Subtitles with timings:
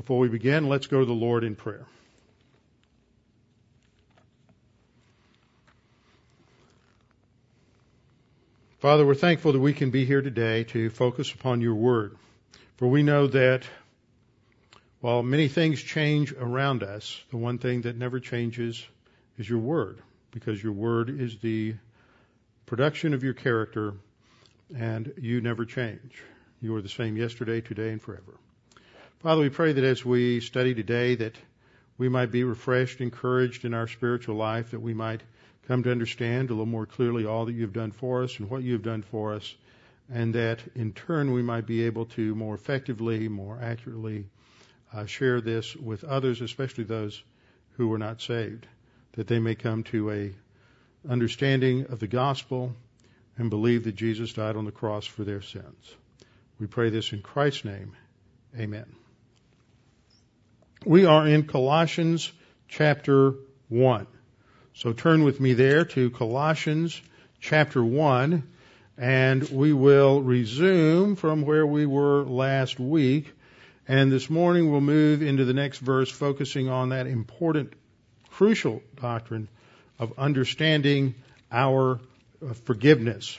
[0.00, 1.84] Before we begin, let's go to the Lord in prayer.
[8.78, 12.16] Father, we're thankful that we can be here today to focus upon your word.
[12.78, 13.64] For we know that
[15.02, 18.82] while many things change around us, the one thing that never changes
[19.36, 21.74] is your word, because your word is the
[22.64, 23.92] production of your character,
[24.74, 26.22] and you never change.
[26.62, 28.38] You are the same yesterday, today, and forever.
[29.20, 31.36] Father, we pray that as we study today, that
[31.98, 35.20] we might be refreshed, encouraged in our spiritual life, that we might
[35.68, 38.62] come to understand a little more clearly all that you've done for us and what
[38.62, 39.54] you've done for us,
[40.10, 44.24] and that in turn we might be able to more effectively, more accurately
[44.94, 47.22] uh, share this with others, especially those
[47.72, 48.66] who are not saved,
[49.12, 50.32] that they may come to a
[51.06, 52.74] understanding of the gospel
[53.36, 55.94] and believe that Jesus died on the cross for their sins.
[56.58, 57.92] We pray this in Christ's name.
[58.58, 58.86] Amen.
[60.86, 62.32] We are in Colossians
[62.66, 63.34] chapter
[63.68, 64.06] 1.
[64.72, 66.98] So turn with me there to Colossians
[67.38, 68.42] chapter 1
[68.96, 73.30] and we will resume from where we were last week.
[73.88, 77.74] And this morning we'll move into the next verse, focusing on that important,
[78.30, 79.48] crucial doctrine
[79.98, 81.14] of understanding
[81.52, 82.00] our
[82.42, 83.38] uh, forgiveness.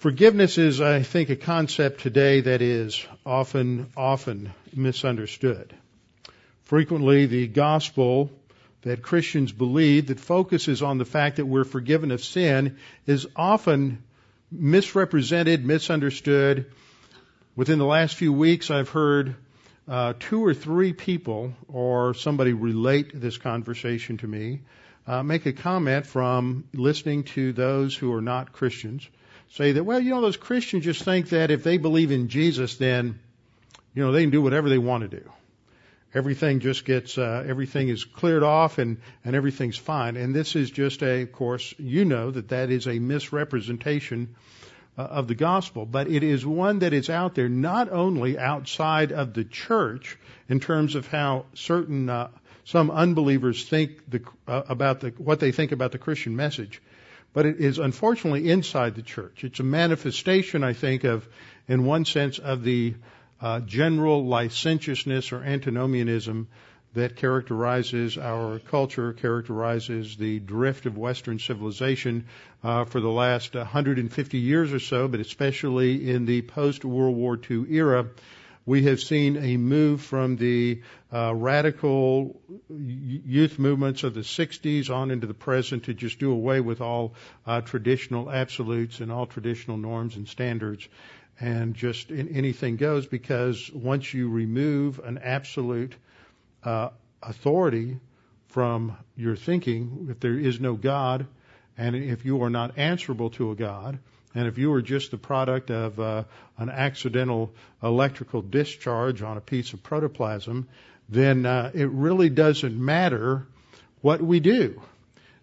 [0.00, 5.74] Forgiveness is, I think, a concept today that is often, often misunderstood.
[6.64, 8.30] Frequently, the gospel
[8.80, 14.02] that Christians believe that focuses on the fact that we're forgiven of sin is often
[14.50, 16.72] misrepresented, misunderstood.
[17.54, 19.36] Within the last few weeks, I've heard
[19.86, 24.62] uh, two or three people or somebody relate this conversation to me,
[25.06, 29.06] uh, make a comment from listening to those who are not Christians,
[29.50, 32.76] say that, well, you know, those Christians just think that if they believe in Jesus,
[32.76, 33.18] then,
[33.94, 35.30] you know, they can do whatever they want to do.
[36.12, 40.16] Everything just gets uh, everything is cleared off and and everything's fine.
[40.16, 44.34] And this is just a of course you know that that is a misrepresentation
[44.98, 45.86] uh, of the gospel.
[45.86, 50.18] But it is one that is out there not only outside of the church
[50.48, 52.30] in terms of how certain uh,
[52.64, 56.82] some unbelievers think the, uh, about the, what they think about the Christian message
[57.32, 61.28] but it is unfortunately inside the church it's a manifestation I think of
[61.68, 62.94] in one sense of the
[63.40, 66.48] uh, general licentiousness or antinomianism
[66.94, 72.26] that characterizes our culture, characterizes the drift of Western civilization
[72.64, 77.38] uh, for the last 150 years or so, but especially in the post World War
[77.48, 78.08] II era.
[78.70, 80.82] We have seen a move from the
[81.12, 86.60] uh, radical youth movements of the 60s on into the present to just do away
[86.60, 87.14] with all
[87.44, 90.86] uh, traditional absolutes and all traditional norms and standards.
[91.40, 95.96] And just anything goes because once you remove an absolute
[96.62, 97.98] uh, authority
[98.50, 101.26] from your thinking, if there is no God,
[101.76, 103.98] and if you are not answerable to a God,
[104.34, 106.24] and if you were just the product of uh,
[106.58, 107.52] an accidental
[107.82, 110.68] electrical discharge on a piece of protoplasm,
[111.08, 113.46] then uh, it really doesn't matter
[114.00, 114.80] what we do.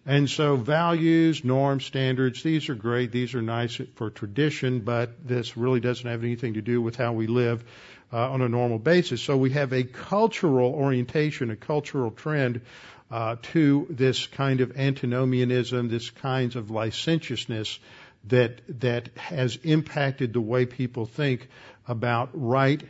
[0.06, 3.12] And so values, norms, standards, these are great.
[3.12, 7.12] These are nice for tradition, but this really doesn't have anything to do with how
[7.12, 7.62] we live
[8.10, 9.20] uh, on a normal basis.
[9.20, 12.62] So we have a cultural orientation, a cultural trend
[13.10, 17.78] uh, to this kind of antinomianism, this kinds of licentiousness
[18.28, 21.48] that that has impacted the way people think
[21.86, 22.82] about right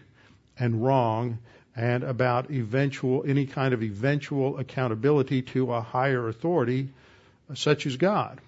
[0.58, 1.38] and wrong
[1.76, 6.88] and about eventual any kind of eventual accountability to a higher authority
[7.54, 8.40] such as God.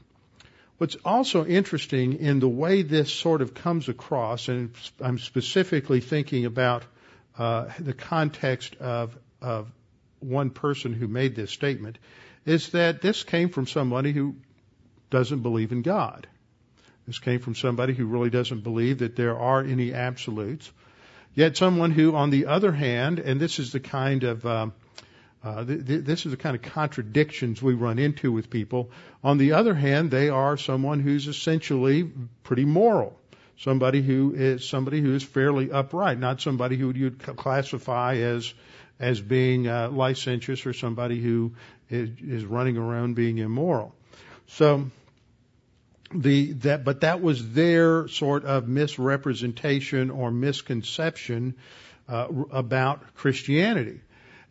[0.78, 6.46] What's also interesting in the way this sort of comes across, and I'm specifically thinking
[6.46, 6.84] about
[7.38, 9.70] uh, the context of of
[10.20, 11.98] one person who made this statement
[12.44, 14.36] is that this came from somebody who
[15.10, 16.26] doesn't believe in God.
[17.10, 20.70] This came from somebody who really doesn't believe that there are any absolutes.
[21.34, 24.72] Yet someone who, on the other hand, and this is the kind of um,
[25.42, 28.92] uh, th- th- this is the kind of contradictions we run into with people.
[29.24, 32.08] On the other hand, they are someone who's essentially
[32.44, 33.18] pretty moral.
[33.58, 38.54] Somebody who is somebody who is fairly upright, not somebody who you'd classify as
[39.00, 41.54] as being uh, licentious or somebody who
[41.88, 43.96] is, is running around being immoral.
[44.46, 44.90] So
[46.12, 51.54] the that but that was their sort of misrepresentation or misconception
[52.08, 54.00] uh, about Christianity.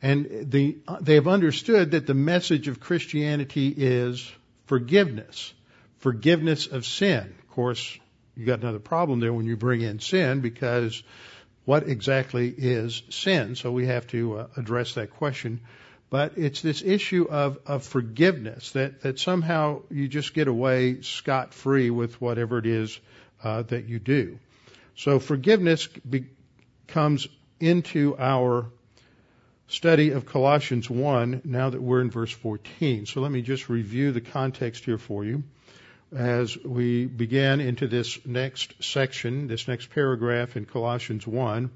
[0.02, 4.32] And the, they have understood that the message of Christianity is
[4.66, 5.54] forgiveness,
[5.98, 7.36] forgiveness of sin.
[7.40, 8.00] Of course,
[8.38, 11.04] you got another problem there when you bring in sin because
[11.66, 13.56] what exactly is sin?
[13.56, 15.60] So we have to uh, address that question.
[16.10, 21.54] But it's this issue of, of forgiveness that, that somehow you just get away scot
[21.54, 23.00] free with whatever it is
[23.44, 24.40] uh, that you do.
[24.96, 26.26] So forgiveness be,
[26.88, 27.28] comes
[27.60, 28.72] into our
[29.68, 33.06] study of Colossians 1 now that we're in verse 14.
[33.06, 35.44] So let me just review the context here for you
[36.16, 41.70] as we begin into this next section, this next paragraph in Colossians 1.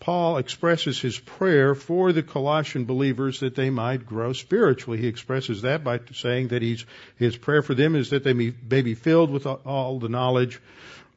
[0.00, 4.98] Paul expresses his prayer for the Colossian believers that they might grow spiritually.
[5.00, 6.84] He expresses that by saying that he's,
[7.16, 10.60] his prayer for them is that they may, be filled with all the knowledge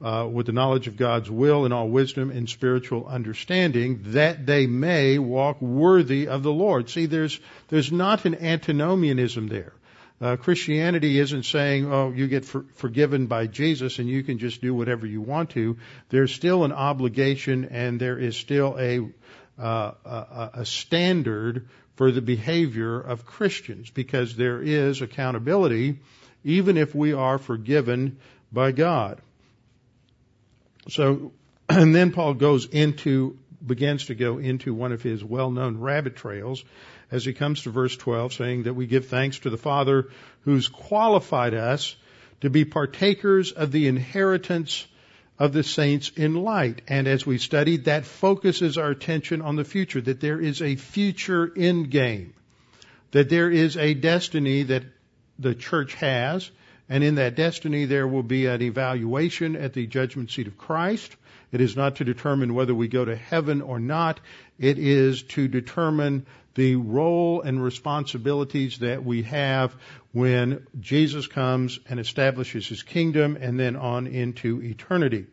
[0.01, 4.66] uh, with the knowledge of God's will and all wisdom and spiritual understanding, that they
[4.66, 6.89] may walk worthy of the Lord.
[6.89, 9.74] See, there's there's not an antinomianism there.
[10.21, 14.62] Uh, Christianity isn't saying, oh, you get for, forgiven by Jesus and you can just
[14.62, 15.77] do whatever you want to.
[16.09, 19.09] There's still an obligation and there is still a,
[19.59, 25.97] uh, a, a standard for the behavior of Christians because there is accountability
[26.44, 28.17] even if we are forgiven
[28.51, 29.19] by God.
[30.88, 31.31] So,
[31.69, 36.63] and then Paul goes into, begins to go into one of his well-known rabbit trails
[37.12, 40.10] as he comes to verse 12 saying that we give thanks to the Father
[40.46, 41.96] who's qualified us
[42.40, 44.88] to be partakers of the inheritance
[45.38, 46.81] of the saints in light.
[46.88, 50.75] And as we studied, that focuses our attention on the future, that there is a
[50.75, 52.34] future end game,
[53.12, 54.84] that there is a destiny that
[55.40, 56.50] the church has,
[56.90, 61.16] and in that destiny, there will be an evaluation at the judgment seat of Christ.
[61.52, 64.19] It is not to determine whether we go to heaven or not.
[64.60, 66.25] It is to determine
[66.56, 69.75] the role and responsibilities that we have
[70.12, 75.27] when Jesus comes and establishes his kingdom and then on into eternity.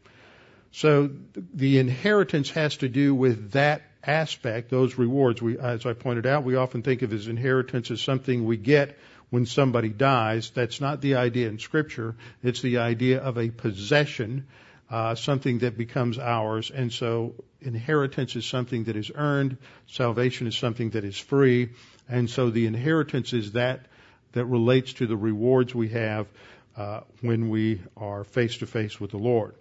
[0.70, 1.10] So
[1.54, 5.42] the inheritance has to do with that aspect, those rewards.
[5.42, 8.96] We, as I pointed out, we often think of as inheritance as something we get
[9.30, 10.50] when somebody dies.
[10.50, 12.16] That's not the idea in Scripture.
[12.42, 14.46] It's the idea of a possession,
[14.90, 16.70] uh, something that becomes ours.
[16.70, 19.58] And so inheritance is something that is earned.
[19.86, 21.70] Salvation is something that is free.
[22.08, 23.86] And so the inheritance is that
[24.32, 26.26] that relates to the rewards we have
[26.76, 29.54] uh, when we are face to face with the Lord.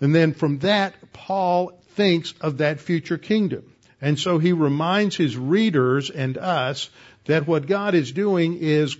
[0.00, 3.72] And then from that, Paul thinks of that future kingdom.
[4.00, 6.90] And so he reminds his readers and us
[7.24, 8.96] that what God is doing is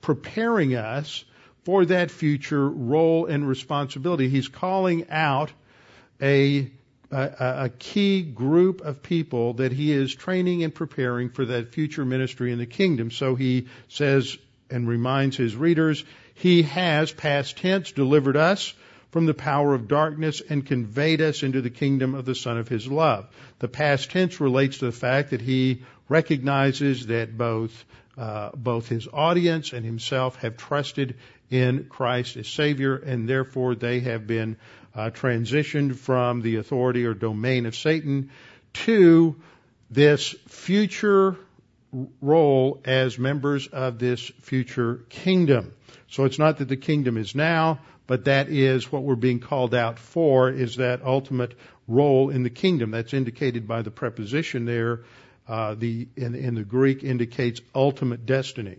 [0.00, 1.24] preparing us
[1.66, 4.28] for that future role and responsibility.
[4.28, 5.50] He's calling out
[6.22, 6.70] a,
[7.10, 12.04] a, a, key group of people that he is training and preparing for that future
[12.04, 13.10] ministry in the kingdom.
[13.10, 14.38] So he says
[14.70, 16.04] and reminds his readers,
[16.34, 18.72] he has past tense delivered us
[19.10, 22.68] from the power of darkness and conveyed us into the kingdom of the Son of
[22.68, 23.26] His love.
[23.58, 27.84] The past tense relates to the fact that he recognizes that both
[28.16, 31.16] uh, both his audience and himself have trusted
[31.50, 34.56] in Christ as Savior, and therefore they have been
[34.94, 38.30] uh, transitioned from the authority or domain of Satan
[38.72, 39.36] to
[39.90, 41.36] this future
[42.20, 45.72] role as members of this future kingdom.
[46.08, 49.74] So it's not that the kingdom is now, but that is what we're being called
[49.74, 51.54] out for is that ultimate
[51.88, 52.90] role in the kingdom.
[52.90, 55.04] That's indicated by the preposition there.
[55.48, 58.78] Uh, the in, in the Greek indicates ultimate destiny.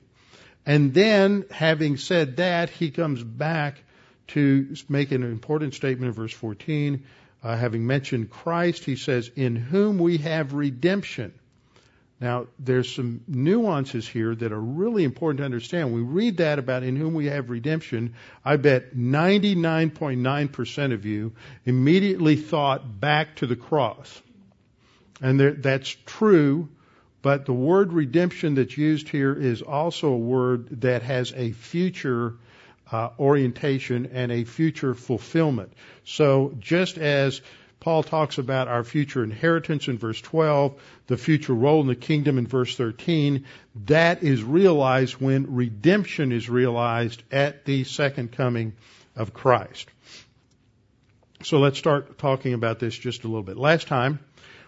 [0.68, 3.82] And then, having said that, he comes back
[4.28, 7.06] to make an important statement in verse 14.
[7.42, 11.32] Uh, having mentioned Christ, he says, "In whom we have redemption."
[12.20, 15.94] Now, there's some nuances here that are really important to understand.
[15.94, 21.32] We read that about in whom we have redemption, I bet 99.9% of you
[21.64, 24.22] immediately thought back to the cross.
[25.22, 26.68] And there, that's true,
[27.27, 32.36] but the word redemption that's used here is also a word that has a future
[32.89, 35.74] uh, orientation and a future fulfillment.
[36.05, 37.41] So just as
[37.81, 42.38] Paul talks about our future inheritance in verse 12, the future role in the kingdom
[42.38, 43.43] in verse 13.
[43.88, 48.72] That is realized when redemption is realized at the second coming
[49.17, 49.89] of Christ.
[51.43, 53.57] So let's start talking about this just a little bit.
[53.57, 54.19] Last time,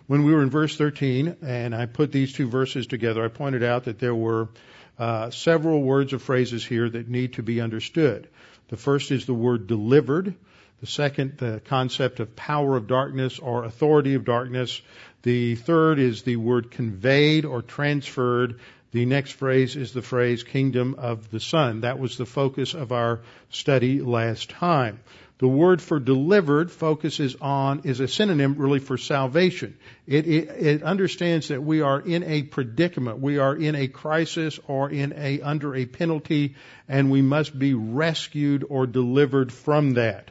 [0.10, 3.62] when we were in verse 13, and I put these two verses together, I pointed
[3.62, 4.50] out that there were
[4.98, 8.28] uh, several words or phrases here that need to be understood.
[8.70, 10.34] The first is the word delivered.
[10.82, 14.82] The second, the concept of power of darkness or authority of darkness.
[15.22, 18.60] The third is the word conveyed or transferred.
[18.92, 21.82] The next phrase is the phrase kingdom of the Son.
[21.82, 23.20] That was the focus of our
[23.52, 25.02] study last time.
[25.40, 29.78] The word for delivered focuses on, is a synonym really for salvation.
[30.06, 34.60] It, it, it, understands that we are in a predicament, we are in a crisis
[34.68, 36.56] or in a, under a penalty,
[36.90, 40.30] and we must be rescued or delivered from that.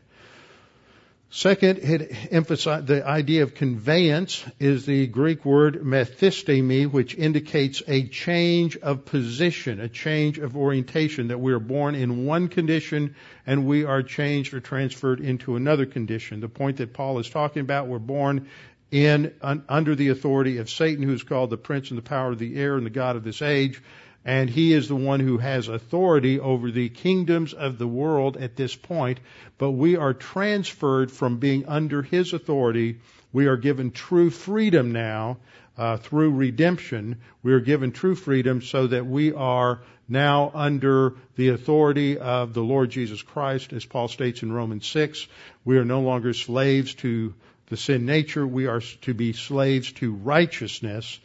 [1.30, 8.08] Second, it emphasized the idea of conveyance is the Greek word methistemi, which indicates a
[8.08, 13.14] change of position, a change of orientation, that we are born in one condition
[13.46, 16.40] and we are changed or transferred into another condition.
[16.40, 18.48] The point that Paul is talking about, we're born
[18.90, 22.38] in, un, under the authority of Satan, who's called the prince and the power of
[22.38, 23.82] the air and the God of this age
[24.28, 28.56] and he is the one who has authority over the kingdoms of the world at
[28.56, 29.20] this point.
[29.56, 32.98] But we are transferred from being under his authority.
[33.32, 35.38] We are given true freedom now
[35.78, 37.22] uh, through redemption.
[37.42, 39.80] We are given true freedom so that we are
[40.10, 45.26] now under the authority of the Lord Jesus Christ, as Paul states in Romans 6.
[45.64, 47.32] We are no longer slaves to
[47.70, 48.46] the sin nature.
[48.46, 51.18] We are to be slaves to righteousness.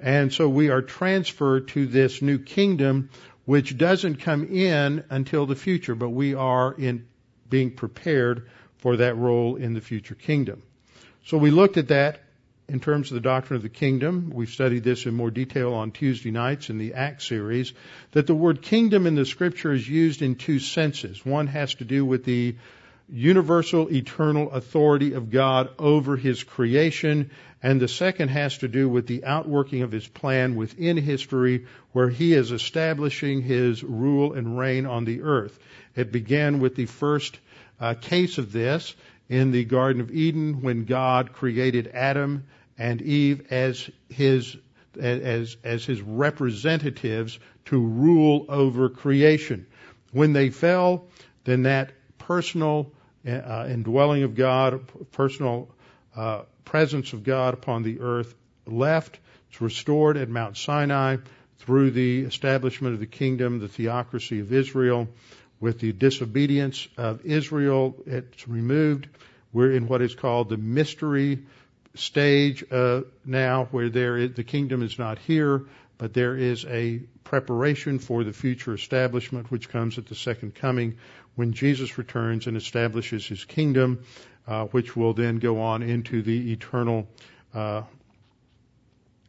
[0.00, 3.10] And so we are transferred to this new kingdom,
[3.44, 7.06] which doesn't come in until the future, but we are in
[7.48, 10.62] being prepared for that role in the future kingdom.
[11.26, 12.20] So we looked at that
[12.68, 14.30] in terms of the doctrine of the kingdom.
[14.32, 17.72] We've studied this in more detail on Tuesday nights in the Acts series,
[18.12, 21.24] that the word kingdom in the scripture is used in two senses.
[21.24, 22.56] One has to do with the
[23.10, 27.30] universal eternal authority of God over his creation,
[27.62, 32.08] and the second has to do with the outworking of his plan within history where
[32.08, 35.58] he is establishing his rule and reign on the earth.
[35.96, 37.38] It began with the first
[37.80, 38.94] uh, case of this
[39.28, 42.44] in the Garden of Eden when God created Adam
[42.78, 44.56] and Eve as his
[44.98, 49.66] as as his representatives to rule over creation.
[50.12, 51.06] When they fell,
[51.44, 52.92] then that personal
[53.26, 55.68] uh, indwelling of God, personal
[56.16, 58.34] uh, presence of God upon the earth
[58.66, 59.18] left.
[59.48, 61.16] It's restored at Mount Sinai
[61.60, 65.08] through the establishment of the kingdom, the theocracy of Israel.
[65.60, 69.08] With the disobedience of Israel, it's removed.
[69.52, 71.38] We're in what is called the mystery
[71.94, 75.64] stage uh, now, where there is, the kingdom is not here,
[75.96, 80.98] but there is a preparation for the future establishment, which comes at the second coming,
[81.34, 84.04] when Jesus returns and establishes his kingdom,
[84.48, 87.06] uh, which will then go on into the eternal
[87.54, 87.82] uh,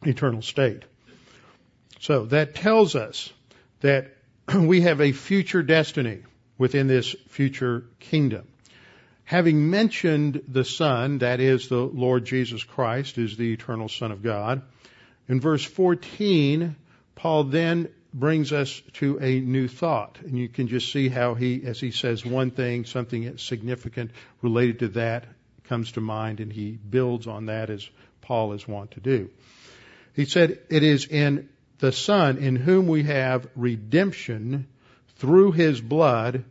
[0.04, 0.84] eternal state.
[2.00, 3.32] So that tells us
[3.82, 4.16] that
[4.56, 6.20] we have a future destiny
[6.58, 8.48] within this future kingdom.
[9.26, 14.24] Having mentioned the Son, that is the Lord Jesus Christ, is the eternal Son of
[14.24, 14.64] God,
[15.28, 16.76] in verse 14,
[17.14, 20.20] Paul then brings us to a new thought.
[20.22, 24.12] And you can just see how he, as he says one thing, something significant
[24.42, 25.26] related to that
[25.70, 27.88] comes to mind, and he builds on that as
[28.22, 29.30] Paul is wont to do.
[30.16, 31.48] He said, It is in
[31.78, 34.68] the Son in whom we have redemption
[35.18, 36.44] through his blood,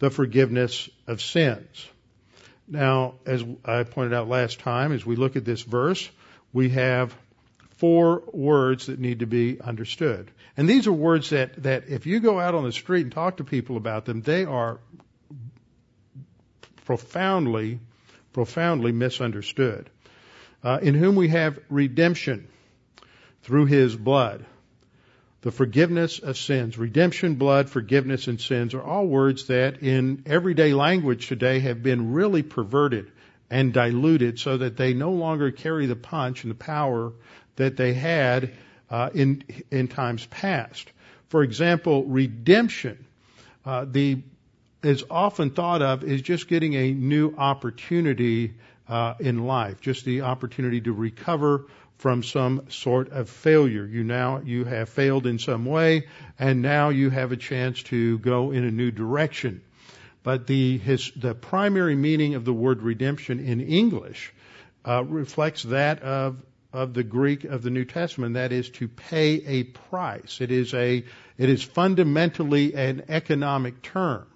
[0.00, 1.88] the forgiveness of sins.
[2.68, 6.10] Now, as I pointed out last time, as we look at this verse,
[6.52, 7.14] we have
[7.76, 10.30] four words that need to be understood.
[10.56, 13.38] And these are words that, that if you go out on the street and talk
[13.38, 14.80] to people about them, they are
[16.84, 17.80] profoundly,
[18.32, 19.90] profoundly misunderstood.
[20.64, 22.48] Uh, in whom we have redemption
[23.42, 24.44] through his blood.
[25.42, 26.76] The forgiveness of sins.
[26.76, 32.12] Redemption, blood, forgiveness, and sins are all words that in everyday language today have been
[32.12, 33.12] really perverted
[33.48, 37.12] and diluted so that they no longer carry the punch and the power
[37.54, 38.50] that they had
[38.90, 40.90] uh, in in times past.
[41.28, 43.04] For example, redemption,
[43.64, 44.22] uh, the
[44.82, 48.54] is often thought of as just getting a new opportunity
[48.88, 51.66] uh, in life, just the opportunity to recover
[51.98, 53.84] from some sort of failure.
[53.84, 56.06] You now you have failed in some way,
[56.38, 59.62] and now you have a chance to go in a new direction.
[60.22, 64.32] But the his, the primary meaning of the word redemption in English
[64.84, 66.36] uh, reflects that of
[66.76, 68.34] of the Greek of the New Testament.
[68.34, 70.40] That is to pay a price.
[70.40, 71.04] It is a
[71.38, 74.26] it is fundamentally an economic term.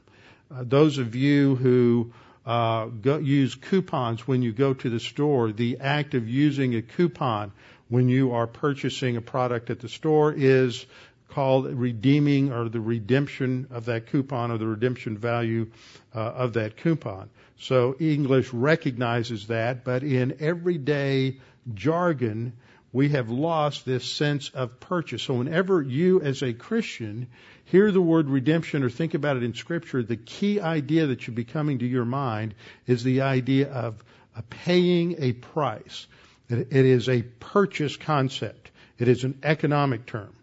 [0.50, 2.12] Uh, those of you who
[2.46, 6.82] uh, go, use coupons when you go to the store, the act of using a
[6.82, 7.52] coupon
[7.88, 10.86] when you are purchasing a product at the store is
[11.28, 15.70] called redeeming or the redemption of that coupon or the redemption value
[16.14, 17.28] uh, of that coupon.
[17.58, 21.36] So English recognizes that, but in everyday
[21.74, 22.54] jargon,
[22.92, 25.22] we have lost this sense of purchase.
[25.22, 27.28] So whenever you as a Christian
[27.66, 31.36] hear the word redemption or think about it in scripture, the key idea that should
[31.36, 32.54] be coming to your mind
[32.86, 34.02] is the idea of
[34.48, 36.06] paying a price.
[36.48, 38.70] It is a purchase concept.
[38.98, 40.34] It is an economic term.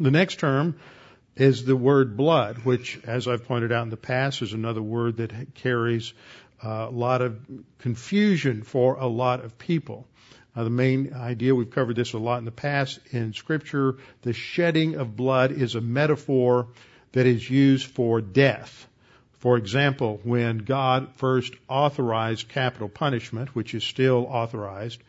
[0.00, 0.76] The next term
[1.36, 5.18] is the word blood, which, as I've pointed out in the past, is another word
[5.18, 6.12] that carries
[6.62, 7.38] a lot of
[7.78, 10.06] confusion for a lot of people.
[10.54, 14.32] Uh, the main idea, we've covered this a lot in the past in Scripture, the
[14.32, 16.68] shedding of blood is a metaphor
[17.12, 18.86] that is used for death.
[19.38, 25.02] For example, when God first authorized capital punishment, which is still authorized,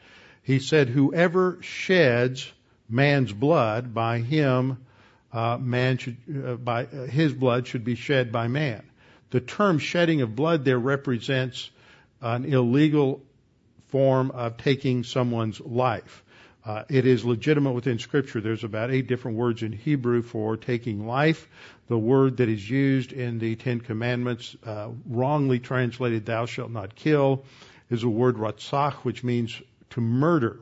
[0.43, 2.51] He said, "Whoever sheds
[2.89, 4.77] man's blood, by him,
[5.31, 8.83] uh, man should, uh, by uh, his blood should be shed by man."
[9.33, 11.71] The term shedding of blood there represents
[12.21, 13.23] an illegal
[13.87, 16.23] form of taking someone's life.
[16.63, 18.41] Uh, it is legitimate within Scripture.
[18.41, 21.49] There's about eight different words in Hebrew for taking life.
[21.87, 26.93] The word that is used in the Ten Commandments, uh, wrongly translated, "Thou shalt not
[26.93, 27.43] kill,"
[27.89, 29.59] is a word ratzach, which means
[29.89, 30.59] to murder.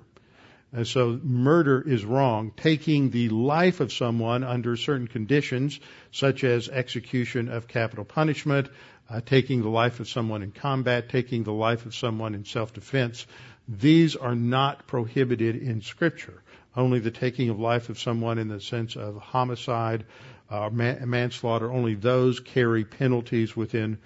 [0.73, 2.53] And so murder is wrong.
[2.55, 5.79] Taking the life of someone under certain conditions,
[6.11, 8.69] such as execution of capital punishment,
[9.09, 13.27] uh, taking the life of someone in combat, taking the life of someone in self-defense.
[13.67, 16.41] These are not prohibited in Scripture.
[16.75, 20.05] Only the taking of life of someone in the sense of homicide,
[20.49, 23.97] uh, man- manslaughter, only those carry penalties within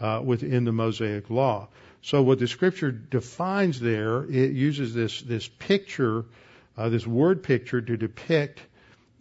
[0.00, 1.68] uh, within the Mosaic law.
[2.02, 6.24] So what the Scripture defines there, it uses this this picture,
[6.76, 8.60] uh, this word picture to depict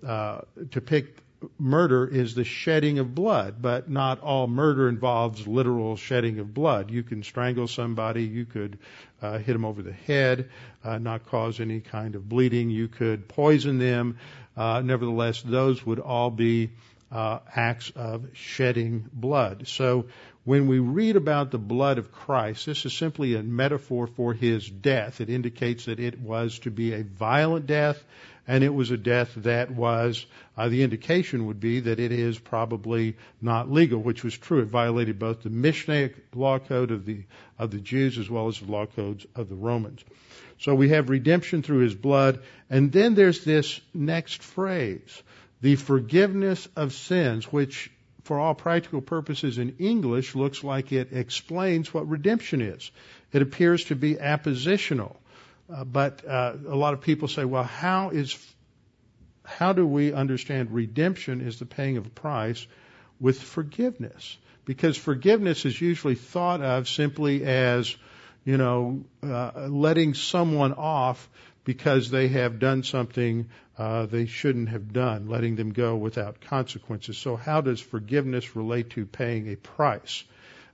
[0.05, 1.21] uh, depict
[1.59, 6.89] murder is the shedding of blood, but not all murder involves literal shedding of blood.
[6.89, 8.79] You can strangle somebody, you could
[9.21, 10.49] uh, hit them over the head,
[10.83, 14.17] uh, not cause any kind of bleeding, you could poison them.
[14.55, 16.71] Uh, nevertheless, those would all be
[17.11, 19.67] uh, acts of shedding blood.
[19.67, 20.05] So
[20.47, 24.69] when we read about the blood of Christ, this is simply a metaphor for his
[24.69, 25.19] death.
[25.19, 28.01] It indicates that it was to be a violent death
[28.47, 32.39] and it was a death that was, uh, the indication would be that it is
[32.39, 34.61] probably not legal, which was true.
[34.61, 37.23] It violated both the Mishnaic law code of the,
[37.59, 40.01] of the Jews as well as the law codes of the Romans.
[40.59, 45.23] So we have redemption through his blood, and then there's this next phrase,
[45.59, 47.91] the forgiveness of sins, which
[48.27, 52.91] for all practical purposes in English looks like it explains what redemption is.
[53.31, 55.15] It appears to be appositional.
[55.73, 58.37] Uh, but uh, a lot of people say, well, how is
[59.45, 62.67] how do we understand redemption is the paying of a price
[63.19, 64.37] with forgiveness?
[64.65, 67.95] Because forgiveness is usually thought of simply as,
[68.43, 71.29] you know, uh, letting someone off
[71.67, 77.17] because they have done something uh, they shouldn't have done, letting them go without consequences.
[77.17, 80.23] So how does forgiveness relate to paying a price?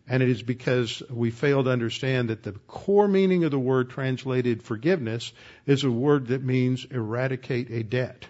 [0.08, 3.90] And it is because we fail to understand that the core meaning of the word
[3.90, 5.34] translated forgiveness
[5.66, 8.28] is a word that means eradicate a debt.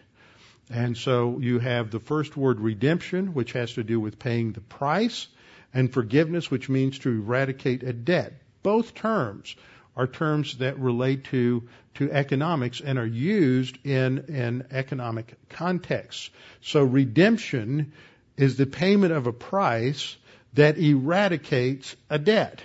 [0.70, 4.62] And so you have the first word redemption, which has to do with paying the
[4.62, 5.28] price,
[5.74, 8.42] and forgiveness, which means to eradicate a debt.
[8.64, 9.54] Both terms
[9.96, 16.32] are terms that relate to, to economics and are used in an economic context.
[16.62, 17.94] So redemption
[18.38, 20.16] is the payment of a price
[20.54, 22.62] that eradicates a debt.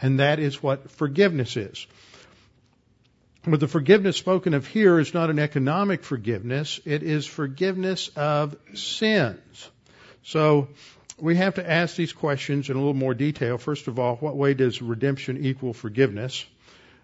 [0.00, 1.86] And that is what forgiveness is.
[3.44, 8.56] But the forgiveness spoken of here is not an economic forgiveness, it is forgiveness of
[8.74, 9.70] sins.
[10.22, 10.68] So
[11.18, 13.58] we have to ask these questions in a little more detail.
[13.58, 16.44] First of all, what way does redemption equal forgiveness?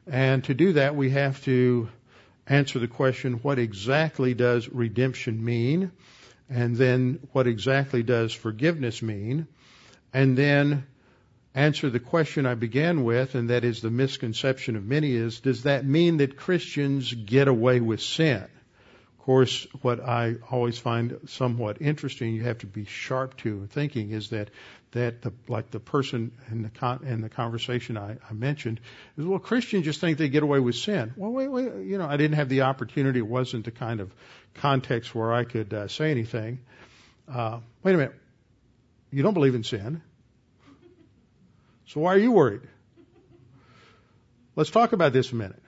[0.06, 1.88] And to do that, we have to
[2.46, 5.92] answer the question, what exactly does redemption mean?
[6.50, 9.46] And then what exactly does forgiveness mean?
[10.12, 10.86] And then
[11.54, 15.62] answer the question I began with, and that is the misconception of many is, does
[15.62, 18.44] that mean that Christians get away with sin?
[19.24, 24.28] Course, what I always find somewhat interesting, you have to be sharp to thinking, is
[24.30, 24.50] that
[24.90, 28.80] that the, like the person in the con, in the conversation I, I mentioned
[29.16, 31.14] is well Christians just think they get away with sin.
[31.16, 33.18] Well, wait, wait, you know I didn't have the opportunity.
[33.18, 34.12] It wasn't the kind of
[34.56, 36.58] context where I could uh, say anything.
[37.26, 38.14] Uh, wait a minute,
[39.10, 40.02] you don't believe in sin.
[41.87, 42.60] So why are you worried?
[44.54, 45.62] Let's talk about this a minute.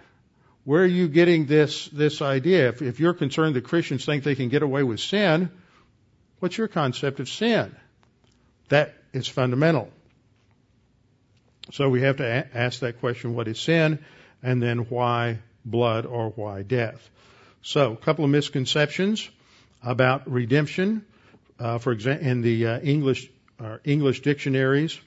[0.66, 2.70] Where are you getting this, this idea?
[2.70, 5.48] If, if you're concerned that Christians think they can get away with sin,
[6.40, 7.74] what's your concept of sin?
[8.68, 9.92] That is fundamental.
[11.70, 14.00] So we have to a- ask that question, what is sin?
[14.42, 17.10] And then why blood or why death?
[17.62, 19.30] So a couple of misconceptions
[19.84, 21.06] about redemption.
[21.60, 24.98] Uh, for example, in the uh, English, uh, English dictionaries,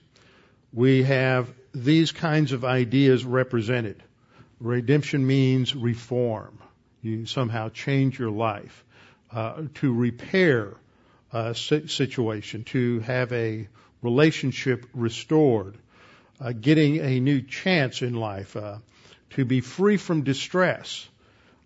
[0.72, 4.02] we have these kinds of ideas represented.
[4.60, 6.60] Redemption means reform.
[7.02, 8.84] You somehow change your life,
[9.32, 10.74] uh, to repair
[11.32, 13.68] a situation, to have a
[14.02, 15.78] relationship restored,
[16.42, 18.80] uh, getting a new chance in life, uh,
[19.32, 21.08] to be free from distress,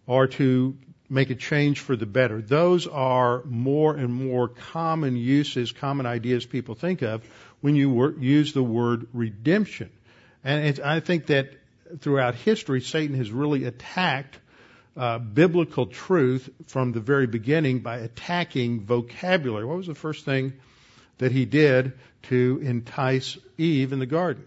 [0.06, 0.78] or to
[1.10, 2.42] make a change for the better.
[2.42, 7.24] Those are more and more common uses, common ideas people think of
[7.62, 9.90] when you wor- use the word redemption.
[10.44, 11.54] And I think that
[12.00, 14.40] throughout history, Satan has really attacked
[14.96, 19.66] uh, biblical truth from the very beginning by attacking vocabulary.
[19.66, 20.54] What was the first thing
[21.18, 24.46] that he did to entice Eve in the garden?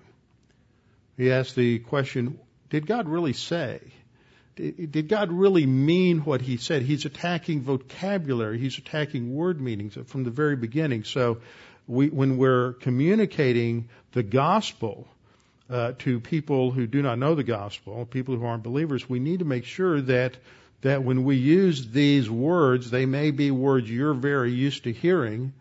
[1.16, 2.38] He asked the question,
[2.70, 3.80] did God really say?
[4.56, 6.82] Did God really mean what he said?
[6.82, 8.59] He's attacking vocabulary.
[8.59, 11.04] He's attacking word meanings from the very beginning.
[11.04, 11.38] So
[11.87, 15.09] we, when we're communicating the gospel
[15.68, 19.40] uh, to people who do not know the gospel, people who aren't believers, we need
[19.40, 20.37] to make sure that
[20.83, 25.52] that when we use these words, they may be words you're very used to hearing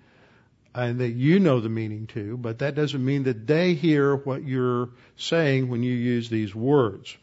[0.75, 4.43] and that you know the meaning to, but that doesn't mean that they hear what
[4.43, 7.15] you're saying when you use these words.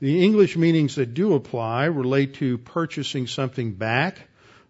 [0.00, 4.18] The English meanings that do apply relate to purchasing something back,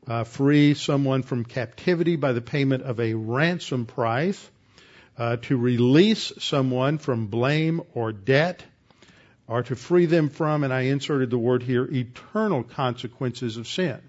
[0.07, 4.51] uh, free someone from captivity by the payment of a ransom price,
[5.16, 8.62] uh, to release someone from blame or debt,
[9.46, 14.00] or to free them from, and I inserted the word here, eternal consequences of sin.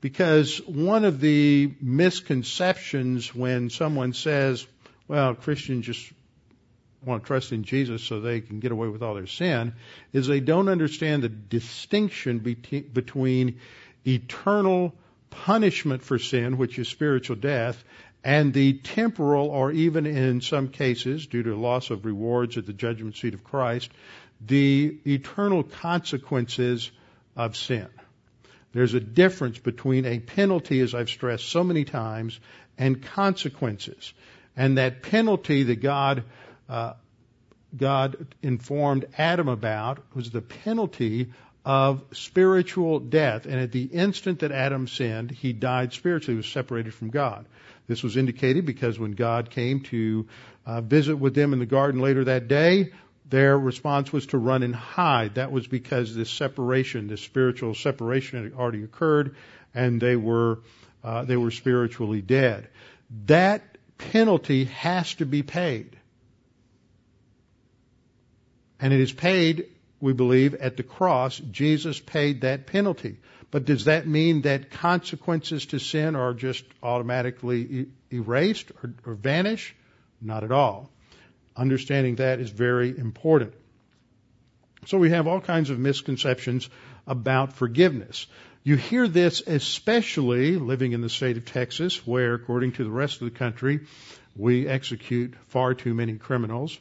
[0.00, 4.66] Because one of the misconceptions when someone says,
[5.08, 6.12] well, Christians just
[7.04, 9.74] want to trust in Jesus so they can get away with all their sin,
[10.12, 13.60] is they don't understand the distinction between
[14.06, 14.94] eternal
[15.30, 17.82] punishment for sin, which is spiritual death,
[18.22, 22.72] and the temporal, or even in some cases, due to loss of rewards at the
[22.72, 23.90] judgment seat of Christ,
[24.40, 26.90] the eternal consequences
[27.36, 27.88] of sin.
[28.72, 32.38] There's a difference between a penalty, as I've stressed so many times,
[32.78, 34.12] and consequences.
[34.56, 36.24] And that penalty that God
[36.68, 36.94] uh,
[37.76, 41.32] God informed Adam about was the penalty
[41.64, 43.46] of spiritual death.
[43.46, 47.46] And at the instant that Adam sinned, he died spiritually, he was separated from God.
[47.90, 50.28] This was indicated because when God came to
[50.64, 52.92] uh, visit with them in the garden later that day,
[53.28, 55.34] their response was to run and hide.
[55.34, 59.34] That was because this separation, this spiritual separation had already occurred,
[59.74, 60.60] and they were
[61.02, 62.68] uh, they were spiritually dead.
[63.26, 65.96] That penalty has to be paid,
[68.78, 69.66] and it is paid
[70.00, 73.16] we believe at the cross, Jesus paid that penalty.
[73.50, 79.74] But does that mean that consequences to sin are just automatically erased or, or vanish?
[80.20, 80.90] Not at all.
[81.56, 83.54] Understanding that is very important.
[84.86, 86.68] So we have all kinds of misconceptions
[87.06, 88.26] about forgiveness.
[88.62, 93.20] You hear this especially living in the state of Texas, where, according to the rest
[93.20, 93.80] of the country,
[94.36, 96.78] we execute far too many criminals.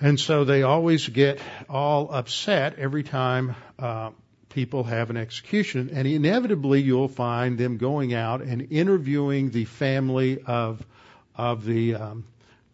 [0.00, 4.10] And so they always get all upset every time uh,
[4.48, 5.90] people have an execution.
[5.92, 10.84] And inevitably, you'll find them going out and interviewing the family of
[11.34, 12.24] of the um,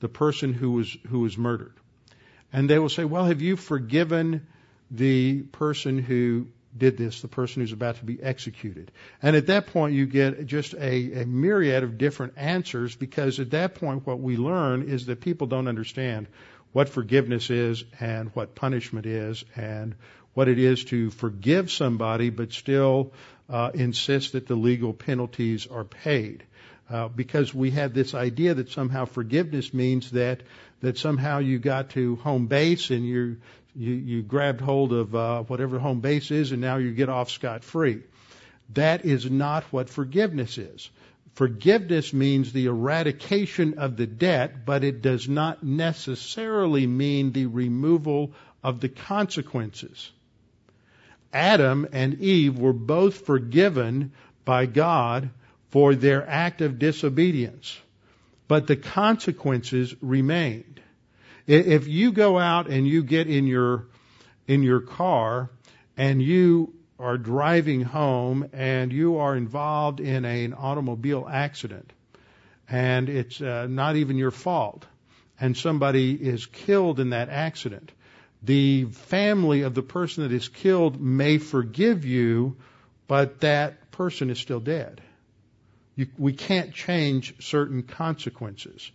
[0.01, 1.75] the person who was who was murdered.
[2.53, 4.47] And they will say, "Well, have you forgiven
[4.91, 8.91] the person who did this, the person who's about to be executed.
[9.23, 13.51] And at that point, you get just a, a, myriad of different answers because at
[13.51, 16.27] that point, what we learn is that people don't understand
[16.73, 19.95] what forgiveness is and what punishment is and
[20.35, 23.12] what it is to forgive somebody but still
[23.49, 26.44] uh, insist that the legal penalties are paid.
[26.90, 30.42] uh, because we have this idea that somehow forgiveness means that
[30.81, 33.38] that somehow you got to home base and you
[33.75, 37.31] you, you grabbed hold of uh, whatever home base is and now you get off
[37.31, 38.03] scot free.
[38.75, 40.90] That is not what forgiveness is.
[41.35, 48.33] Forgiveness means the eradication of the debt, but it does not necessarily mean the removal
[48.62, 50.11] of the consequences.
[51.35, 54.12] Adam and Eve were both forgiven
[54.44, 55.31] by God
[55.70, 57.79] for their act of disobedience,
[58.47, 60.81] but the consequences remained.
[61.47, 63.87] If you go out and you get in your
[64.47, 65.51] in your car
[65.97, 71.92] and you are driving home and you are involved in a, an automobile accident
[72.68, 74.87] and it's uh, not even your fault
[75.40, 77.92] and somebody is killed in that accident,
[78.45, 82.57] the family of the person that is killed may forgive you,
[83.07, 85.01] but that person is still dead.
[85.97, 88.91] You, we can't change certain consequences.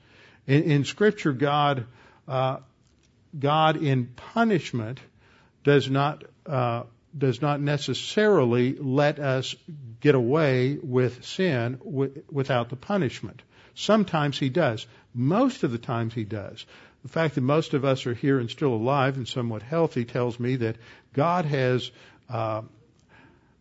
[0.46, 1.86] In, in Scripture, God,
[2.28, 2.58] uh,
[3.38, 5.00] God in punishment
[5.64, 6.84] does not uh,
[7.18, 9.56] does not necessarily let us
[10.00, 13.42] get away with sin w- without the punishment.
[13.74, 14.86] Sometimes he does.
[15.14, 16.66] Most of the times he does.
[17.04, 20.40] The fact that most of us are here and still alive and somewhat healthy tells
[20.40, 20.76] me that
[21.14, 21.92] God has
[22.30, 22.62] uh,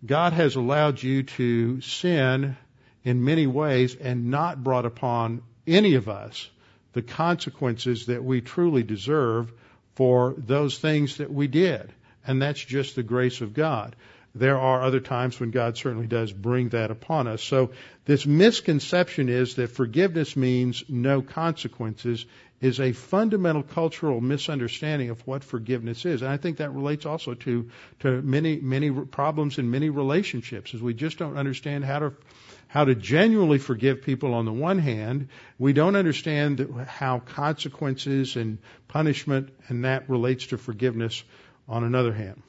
[0.05, 2.57] God has allowed you to sin
[3.05, 6.49] in many ways and not brought upon any of us
[6.93, 9.53] the consequences that we truly deserve
[9.95, 11.93] for those things that we did
[12.29, 13.97] and that's just the grace of God.
[14.35, 17.43] There are other times when God certainly does bring that upon us.
[17.43, 17.71] So
[18.05, 22.27] this misconception is that forgiveness means no consequences
[22.61, 26.23] is a fundamental cultural misunderstanding of what forgiveness is.
[26.23, 30.83] And I think that relates also to, to many, many problems in many relationships, is
[30.83, 32.13] we just don't understand how to,
[32.67, 35.29] how to genuinely forgive people on the one hand.
[35.59, 41.23] We don't understand how consequences and punishment and that relates to forgiveness
[41.69, 42.43] on another hand.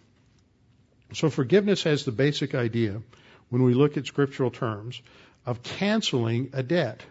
[1.13, 3.01] So forgiveness has the basic idea,
[3.49, 5.01] when we look at scriptural terms,
[5.45, 7.03] of canceling a debt.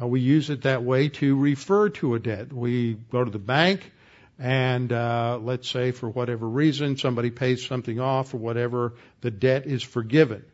[0.00, 2.52] Uh, we use it that way to refer to a debt.
[2.52, 3.92] We go to the bank
[4.38, 9.66] and uh, let's say for whatever reason somebody pays something off or whatever, the debt
[9.66, 10.44] is forgiven.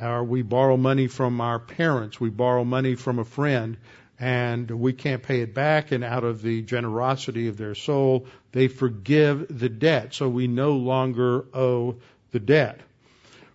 [0.00, 3.78] Or we borrow money from our parents, we borrow money from a friend,
[4.18, 8.68] and we can't pay it back, and out of the generosity of their soul, they
[8.68, 10.14] forgive the debt.
[10.14, 11.96] So we no longer owe
[12.30, 12.80] the debt.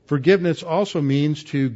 [0.05, 1.75] Forgiveness also means to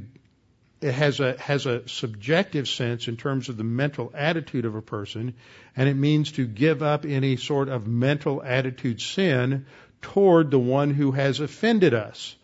[0.82, 4.82] it has a has a subjective sense in terms of the mental attitude of a
[4.82, 5.34] person,
[5.76, 9.66] and it means to give up any sort of mental attitude sin
[10.02, 12.36] toward the one who has offended us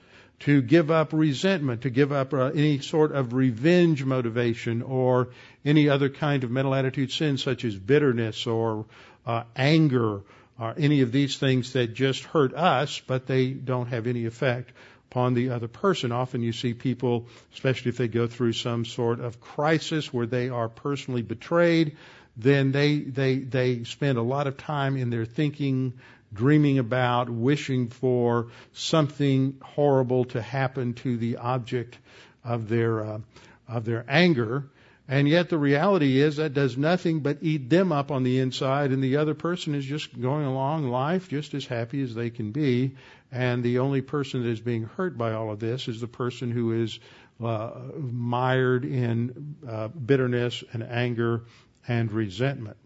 [0.41, 5.29] to give up resentment, to give up uh, any sort of revenge motivation or
[5.63, 8.85] any other kind of mental attitude sin such as bitterness or
[9.25, 10.21] uh, anger
[10.59, 14.71] or any of these things that just hurt us, but they don't have any effect
[15.11, 16.11] upon the other person.
[16.11, 20.49] Often you see people, especially if they go through some sort of crisis where they
[20.49, 21.97] are personally betrayed,
[22.37, 25.93] then they, they, they spend a lot of time in their thinking
[26.33, 31.97] dreaming about, wishing for something horrible to happen to the object
[32.43, 33.19] of their uh,
[33.67, 34.65] of their anger.
[35.07, 38.91] And yet the reality is that does nothing but eat them up on the inside,
[38.91, 42.51] and the other person is just going along life just as happy as they can
[42.51, 42.95] be.
[43.31, 46.51] And the only person that is being hurt by all of this is the person
[46.51, 46.99] who is
[47.43, 51.43] uh, mired in uh, bitterness and anger
[51.87, 52.77] and resentment.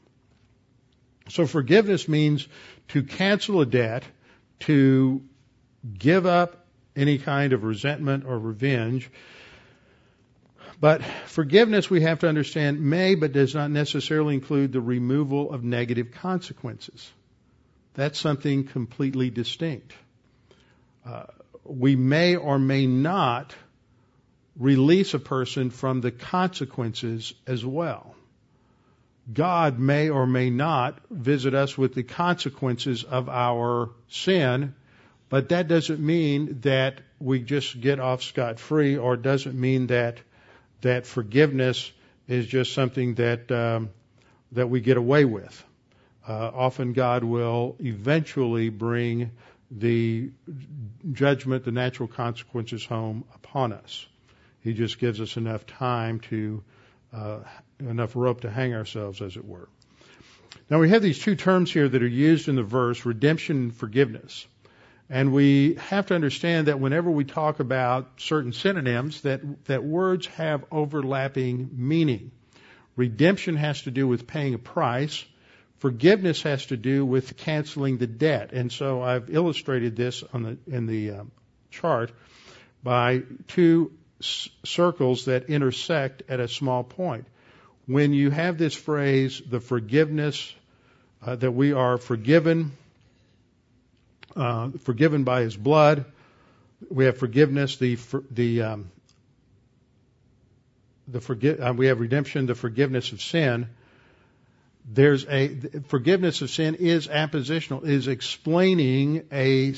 [1.29, 2.47] So forgiveness means
[2.89, 4.03] to cancel a debt,
[4.61, 5.23] to
[5.97, 9.09] give up any kind of resentment or revenge.
[10.79, 15.63] But forgiveness, we have to understand, may but does not necessarily include the removal of
[15.63, 17.11] negative consequences.
[17.93, 19.93] That's something completely distinct.
[21.05, 21.25] Uh,
[21.63, 23.55] we may or may not
[24.57, 28.15] release a person from the consequences as well.
[29.31, 34.75] God may or may not visit us with the consequences of our sin,
[35.29, 40.19] but that doesn't mean that we just get off scot free, or doesn't mean that
[40.81, 41.91] that forgiveness
[42.27, 43.89] is just something that um,
[44.51, 45.63] that we get away with.
[46.27, 49.31] Uh, often God will eventually bring
[49.71, 50.31] the
[51.11, 54.05] judgment, the natural consequences home upon us.
[54.61, 56.63] He just gives us enough time to
[57.13, 57.39] uh,
[57.79, 59.67] enough rope to hang ourselves, as it were.
[60.69, 63.75] Now we have these two terms here that are used in the verse, redemption and
[63.75, 64.47] forgiveness.
[65.09, 70.25] And we have to understand that whenever we talk about certain synonyms, that, that words
[70.27, 72.31] have overlapping meaning.
[72.95, 75.23] Redemption has to do with paying a price.
[75.77, 78.51] Forgiveness has to do with canceling the debt.
[78.53, 81.31] And so I've illustrated this on the, in the um,
[81.69, 82.11] chart
[82.81, 87.27] by two s- circles that intersect at a small point.
[87.87, 90.53] When you have this phrase, the forgiveness,
[91.23, 92.71] uh, that we are forgiven
[94.35, 96.05] uh, forgiven by His blood.
[96.89, 97.97] We have forgiveness, the
[98.31, 98.91] the um,
[101.07, 103.69] the forgive, uh, we have redemption, the forgiveness of sin.
[104.87, 105.55] There's a
[105.87, 109.73] forgiveness of sin is appositional, is explaining a,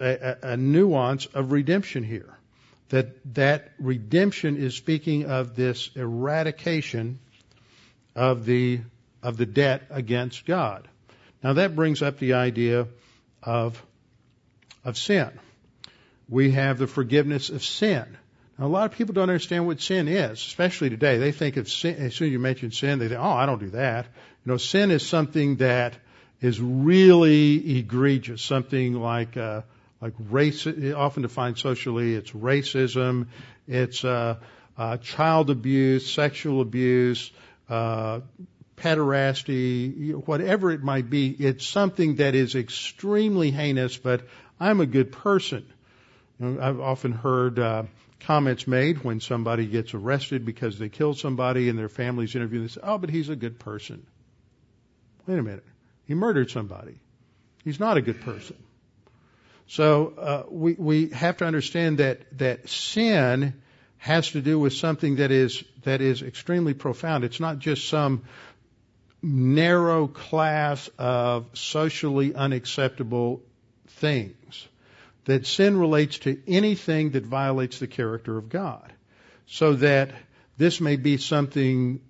[0.00, 2.36] a, a nuance of redemption here.
[2.88, 7.18] That that redemption is speaking of this eradication
[8.14, 8.80] of the
[9.22, 10.88] of the debt against God.
[11.42, 12.86] Now that brings up the idea
[13.42, 13.82] of,
[14.84, 15.30] of sin.
[16.28, 18.16] We have the forgiveness of sin.
[18.58, 21.18] Now, a lot of people don't understand what sin is, especially today.
[21.18, 23.60] They think of sin, as soon as you mention sin, they think, oh, I don't
[23.60, 24.06] do that.
[24.44, 25.94] You know, sin is something that
[26.40, 29.62] is really egregious, something like, uh,
[30.00, 33.28] like race, often defined socially, it's racism,
[33.68, 34.36] it's, uh,
[34.76, 37.30] uh, child abuse, sexual abuse,
[37.72, 38.20] uh,
[38.76, 44.26] pederasty, whatever it might be, it's something that is extremely heinous, but
[44.60, 45.64] I'm a good person.
[46.40, 47.84] I've often heard uh,
[48.20, 52.64] comments made when somebody gets arrested because they killed somebody and their family's interviewed.
[52.64, 54.06] They say, "Oh, but he's a good person."
[55.26, 55.64] Wait a minute,
[56.04, 56.98] he murdered somebody.
[57.64, 58.56] He's not a good person.
[59.68, 63.61] So uh, we we have to understand that that sin
[64.02, 67.22] has to do with something that is that is extremely profound.
[67.22, 68.22] It's not just some
[69.22, 73.42] narrow class of socially unacceptable
[73.86, 74.66] things.
[75.26, 78.92] That sin relates to anything that violates the character of God.
[79.46, 80.10] So that
[80.58, 82.00] this may be something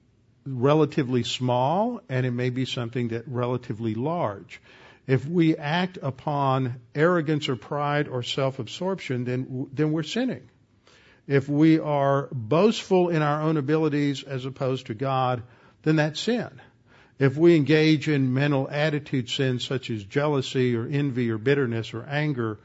[0.46, 4.62] relatively small and it may be something that relatively large.
[5.06, 10.48] If we act upon arrogance or pride or self-absorption, then, then we're sinning.
[11.26, 15.42] If we are boastful in our own abilities as opposed to God,
[15.82, 16.60] then that's sin.
[17.18, 22.02] If we engage in mental attitude sins such as jealousy or envy or bitterness or
[22.02, 22.58] anger,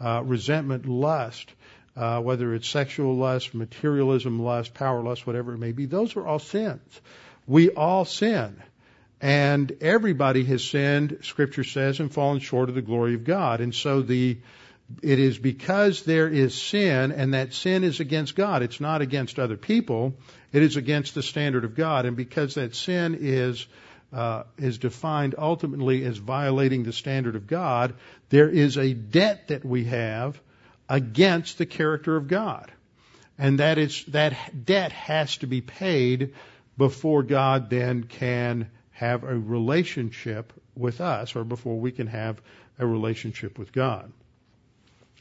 [0.00, 1.52] uh, resentment, lust,
[1.96, 6.26] uh, whether it's sexual lust, materialism lust, power lust, whatever it may be, those are
[6.26, 7.00] all sins.
[7.46, 8.60] We all sin.
[9.20, 13.60] And everybody has sinned, scripture says, and fallen short of the glory of God.
[13.60, 14.38] And so the,
[15.02, 18.62] it is because there is sin and that sin is against God.
[18.62, 20.14] It's not against other people.
[20.52, 22.06] It is against the standard of God.
[22.06, 23.66] And because that sin is
[24.12, 27.94] uh, is defined ultimately as violating the standard of God,
[28.28, 30.40] there is a debt that we have
[30.88, 32.72] against the character of God.
[33.38, 36.34] And that is, that debt has to be paid
[36.76, 42.40] before God then can have a relationship with us or before we can have
[42.78, 44.12] a relationship with God.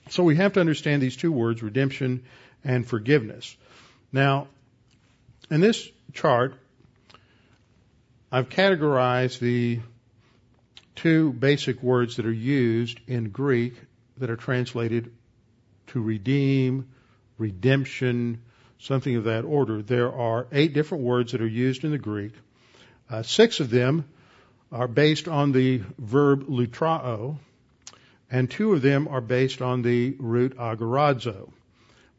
[0.09, 2.23] So we have to understand these two words, redemption
[2.63, 3.55] and forgiveness.
[4.11, 4.47] Now,
[5.49, 6.55] in this chart,
[8.31, 9.79] I've categorized the
[10.95, 13.73] two basic words that are used in Greek
[14.17, 15.11] that are translated
[15.87, 16.89] to redeem,
[17.37, 18.41] redemption,
[18.79, 19.81] something of that order.
[19.81, 22.33] There are eight different words that are used in the Greek.
[23.09, 24.05] Uh, six of them
[24.71, 27.37] are based on the verb lutrao,
[28.31, 31.51] and two of them are based on the root agorazo.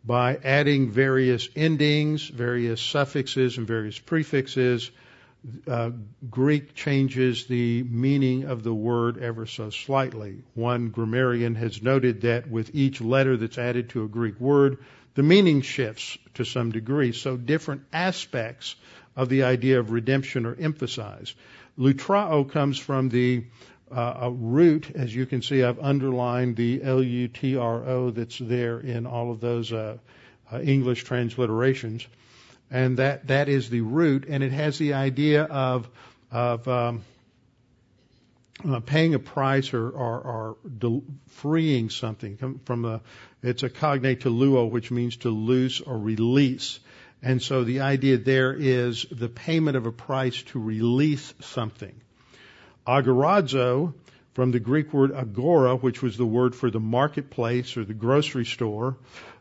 [0.04, 4.90] By adding various endings, various suffixes, and various prefixes,
[5.66, 5.90] uh,
[6.30, 10.42] Greek changes the meaning of the word ever so slightly.
[10.54, 14.78] One grammarian has noted that with each letter that's added to a Greek word,
[15.14, 17.12] the meaning shifts to some degree.
[17.12, 18.76] So different aspects
[19.16, 21.34] of the idea of redemption are emphasized.
[21.78, 23.44] Lutrao comes from the
[23.90, 29.30] uh, a root, as you can see, I've underlined the L-U-T-R-O that's there in all
[29.30, 29.98] of those uh,
[30.52, 32.06] uh, English transliterations
[32.70, 35.88] and that that is the root, and it has the idea of
[36.30, 37.02] of um,
[38.68, 43.00] uh, paying a price or, or, or del- freeing something from the.
[43.42, 46.78] It's a cognate to luo, which means to loose or release.
[47.22, 51.94] And so the idea there is the payment of a price to release something.
[52.90, 53.94] Agorazo,
[54.32, 58.44] from the Greek word agora, which was the word for the marketplace or the grocery
[58.44, 58.96] store,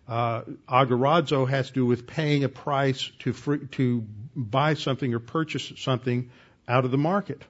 [0.08, 5.20] uh, agorazo has to do with paying a price to free, to buy something or
[5.20, 6.30] purchase something
[6.68, 7.42] out of the market.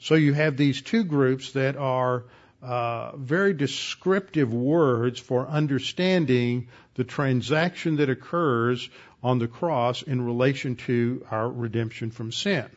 [0.00, 2.24] So you have these two groups that are
[2.62, 8.86] uh, very descriptive words for understanding the transaction that occurs
[9.22, 12.68] on the cross in relation to our redemption from sin.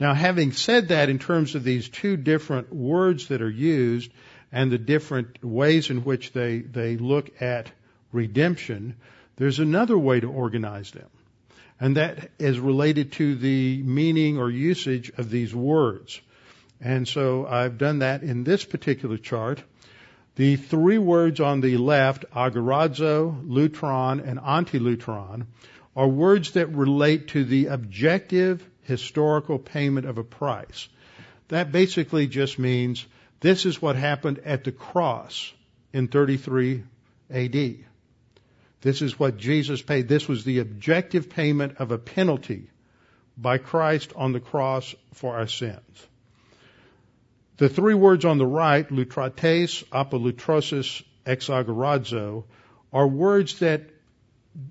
[0.00, 4.12] Now, having said that, in terms of these two different words that are used
[4.52, 7.70] and the different ways in which they, they look at
[8.12, 8.94] redemption,
[9.36, 11.08] there's another way to organize them.
[11.80, 16.20] And that is related to the meaning or usage of these words.
[16.80, 19.62] And so I've done that in this particular chart.
[20.36, 25.46] The three words on the left, agorazo, lutron, and antilutron,
[25.96, 30.88] are words that relate to the objective historical payment of a price.
[31.48, 33.06] That basically just means
[33.40, 35.52] this is what happened at the cross
[35.92, 36.82] in 33
[37.30, 37.76] AD.
[38.80, 40.08] This is what Jesus paid.
[40.08, 42.70] This was the objective payment of a penalty
[43.36, 46.06] by Christ on the cross for our sins.
[47.58, 52.44] The three words on the right, lutrotes, apolutrosis, exagorazo,
[52.92, 53.90] are words that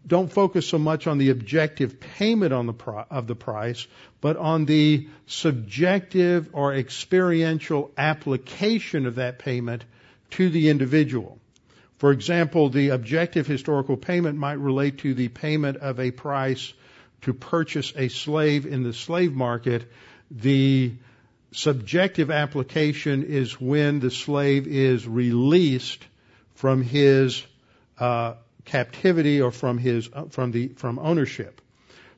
[0.06, 3.88] don't focus so much on the objective payment on the pri- of the price,
[4.22, 9.86] but on the subjective or experiential application of that payment
[10.32, 11.40] to the individual.
[11.98, 16.74] For example, the objective historical payment might relate to the payment of a price
[17.22, 19.92] to purchase a slave in the slave market.
[20.30, 20.94] The
[21.52, 26.06] subjective application is when the slave is released
[26.56, 27.44] from his
[27.98, 28.34] uh,
[28.68, 31.62] captivity or from his uh, from the from ownership.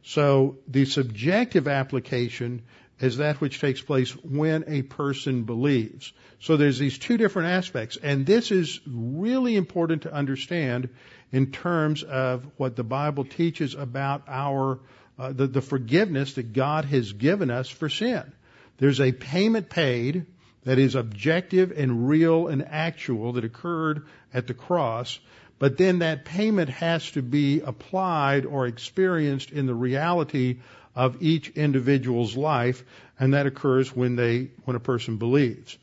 [0.04, 2.64] So the subjective application
[3.00, 6.12] is that which takes place when a person believes.
[6.41, 10.89] So there's these two different aspects, and this is really important to understand
[11.32, 14.80] in terms of what the Bible teaches about our
[15.18, 18.24] uh, the, the forgiveness that God has given us for sin.
[18.78, 20.26] There's a payment paid
[20.64, 25.20] that is objective and real and actual that occurred at the cross,
[25.60, 30.60] but then that payment has to be applied or experienced in the reality
[30.95, 32.84] of each individual's life,
[33.20, 35.78] and that occurs when they, when a person believes.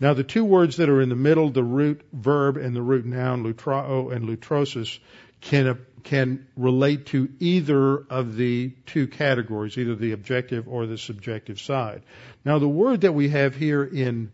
[0.00, 3.04] Now the two words that are in the middle, the root verb and the root
[3.04, 4.98] noun, lutrao and lutrosis,
[5.42, 11.60] can, can relate to either of the two categories, either the objective or the subjective
[11.60, 12.02] side.
[12.44, 14.32] Now the word that we have here in,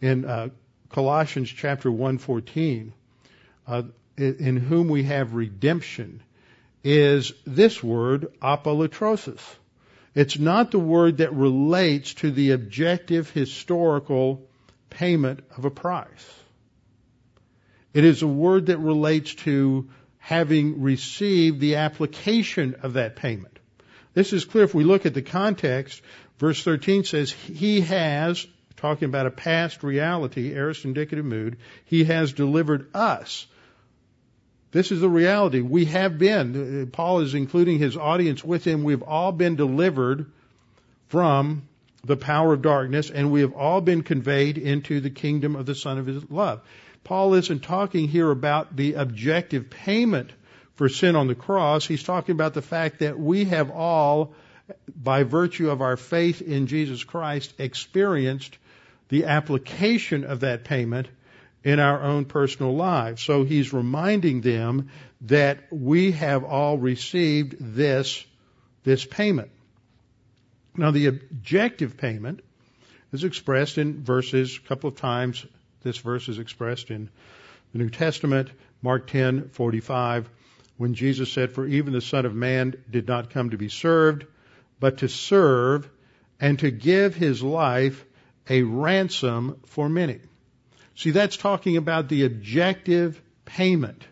[0.00, 0.48] in uh,
[0.90, 2.92] Colossians chapter 114,
[3.66, 3.82] uh,
[4.18, 6.22] in whom we have redemption
[6.84, 9.40] is this word, apolutrosis.
[10.14, 14.48] It's not the word that relates to the objective historical
[14.90, 16.34] payment of a price.
[17.94, 19.88] It is a word that relates to
[20.18, 23.58] having received the application of that payment.
[24.14, 26.02] This is clear if we look at the context.
[26.38, 28.46] Verse 13 says, He has,
[28.76, 33.46] talking about a past reality, aorist indicative mood, He has delivered us
[34.70, 35.60] this is the reality.
[35.60, 40.26] We have been, uh, Paul is including his audience with him, we've all been delivered
[41.08, 41.62] from
[42.04, 45.74] the power of darkness and we have all been conveyed into the kingdom of the
[45.74, 46.60] Son of his love.
[47.04, 50.30] Paul isn't talking here about the objective payment
[50.76, 51.86] for sin on the cross.
[51.86, 54.34] He's talking about the fact that we have all,
[54.94, 58.56] by virtue of our faith in Jesus Christ, experienced
[59.08, 61.08] the application of that payment
[61.64, 63.22] in our own personal lives.
[63.22, 64.90] So he's reminding them
[65.22, 68.24] that we have all received this,
[68.84, 69.50] this payment.
[70.76, 72.40] Now the objective payment
[73.12, 75.44] is expressed in verses, a couple of times
[75.82, 77.08] this verse is expressed in
[77.72, 78.50] the New Testament,
[78.82, 80.26] Mark 10:45,
[80.76, 84.24] when Jesus said, "For even the Son of Man did not come to be served,
[84.80, 85.88] but to serve
[86.40, 88.04] and to give his life
[88.48, 90.20] a ransom for many."
[90.98, 94.02] See, that's talking about the objective payment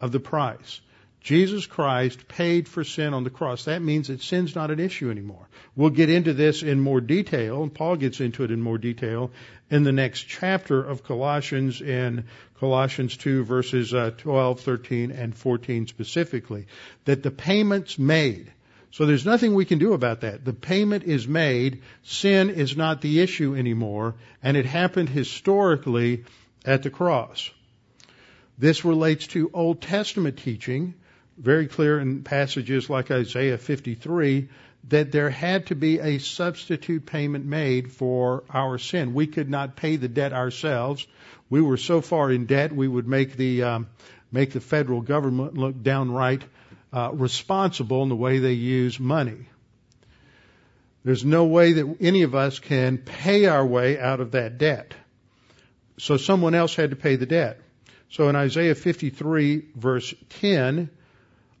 [0.00, 0.80] of the price.
[1.20, 3.66] Jesus Christ paid for sin on the cross.
[3.66, 5.48] That means that sin's not an issue anymore.
[5.76, 9.30] We'll get into this in more detail, and Paul gets into it in more detail
[9.70, 12.24] in the next chapter of Colossians in
[12.58, 16.66] Colossians 2 verses uh, 12, 13, and 14 specifically.
[17.04, 18.50] That the payments made
[18.92, 20.44] so there's nothing we can do about that.
[20.44, 21.82] The payment is made.
[22.02, 26.24] Sin is not the issue anymore, and it happened historically
[26.66, 27.50] at the cross.
[28.58, 30.92] This relates to Old Testament teaching,
[31.38, 34.50] very clear in passages like Isaiah 53,
[34.88, 39.14] that there had to be a substitute payment made for our sin.
[39.14, 41.06] We could not pay the debt ourselves.
[41.48, 43.88] We were so far in debt we would make the um,
[44.30, 46.42] make the federal government look downright
[46.92, 49.46] uh, responsible in the way they use money.
[51.04, 54.94] There's no way that any of us can pay our way out of that debt.
[55.98, 57.60] so someone else had to pay the debt.
[58.10, 60.90] So in Isaiah 53 verse 10,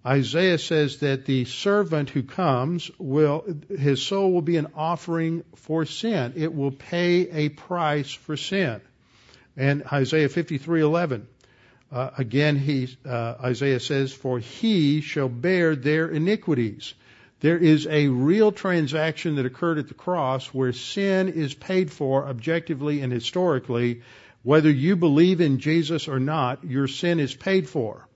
[0.04, 5.86] Isaiah says that the servant who comes will, his soul will be an offering for
[5.86, 6.32] sin.
[6.36, 8.80] It will pay a price for sin.
[9.56, 11.26] And Isaiah 53:11,
[11.92, 16.94] uh, again, he, uh, Isaiah says, "For he shall bear their iniquities."
[17.40, 22.26] There is a real transaction that occurred at the cross where sin is paid for
[22.26, 24.02] objectively and historically.
[24.44, 28.08] Whether you believe in Jesus or not, your sin is paid for.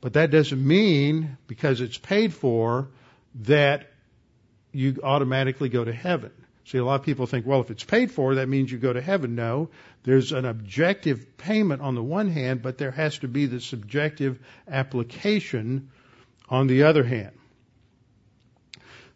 [0.00, 2.88] But that doesn't mean, because it's paid for,
[3.42, 3.90] that
[4.72, 6.32] you automatically go to heaven.
[6.66, 8.92] See, a lot of people think, well, if it's paid for, that means you go
[8.92, 9.34] to heaven.
[9.34, 9.68] No,
[10.04, 14.38] there's an objective payment on the one hand, but there has to be the subjective
[14.66, 15.90] application
[16.48, 17.32] on the other hand.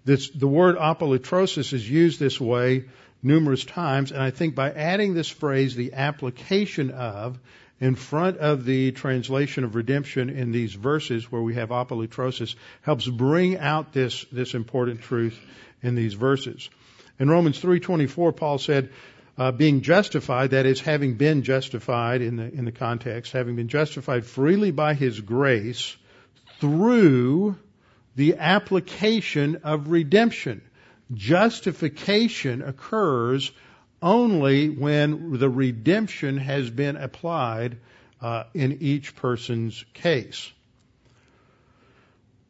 [0.04, 2.84] This, the word apolutrosis is used this way
[3.22, 7.38] numerous times, and I think by adding this phrase, the application of,
[7.80, 13.06] in front of the translation of redemption in these verses where we have apolutrosis helps
[13.06, 15.38] bring out this, this important truth
[15.82, 16.68] in these verses.
[17.18, 18.90] In Romans 3:24 Paul said
[19.36, 23.68] uh, being justified that is having been justified in the in the context having been
[23.68, 25.96] justified freely by his grace
[26.60, 27.56] through
[28.16, 30.62] the application of redemption.
[31.12, 33.50] Justification occurs
[34.02, 37.78] only when the redemption has been applied
[38.20, 40.52] uh, in each person's case.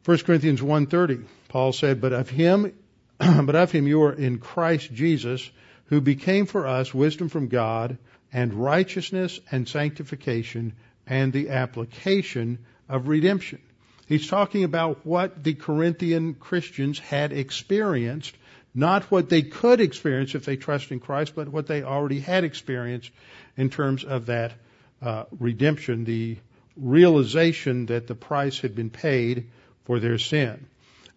[0.05, 2.73] 1 Corinthians 1:30 Paul said but of him
[3.43, 5.49] but of him you are in Christ Jesus
[5.85, 7.97] who became for us wisdom from God
[8.31, 10.73] and righteousness and sanctification
[11.07, 13.59] and the application of redemption.
[14.07, 18.35] He's talking about what the Corinthian Christians had experienced
[18.73, 22.43] not what they could experience if they trust in Christ, but what they already had
[22.43, 23.11] experienced
[23.57, 24.53] in terms of that
[25.01, 26.37] uh, redemption, the
[26.77, 29.49] realization that the price had been paid
[29.85, 30.67] for their sin.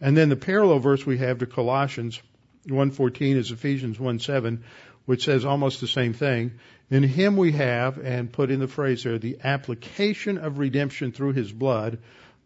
[0.03, 2.21] And then the parallel verse we have to Colossians
[2.67, 4.59] 1:14 is Ephesians 1:7,
[5.07, 6.53] which says almost the same thing.
[6.91, 11.35] In him we have, and put in the phrase there, the application of redemption through
[11.35, 11.99] his blood,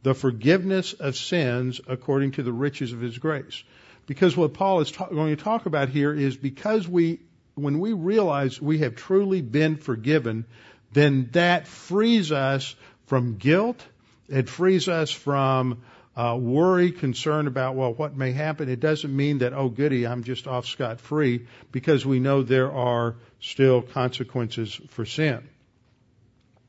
[0.02, 3.64] the forgiveness of sins according to the riches of his grace.
[4.06, 7.20] Because what Paul is ta- going to talk about here is because we,
[7.54, 10.44] when we realize we have truly been forgiven,
[10.92, 12.76] then that frees us
[13.06, 13.82] from guilt.
[14.28, 15.78] It frees us from
[16.16, 18.68] uh, worry, concern about, well, what may happen.
[18.68, 22.72] It doesn't mean that, oh, goody, I'm just off scot free, because we know there
[22.72, 25.46] are still consequences for sin.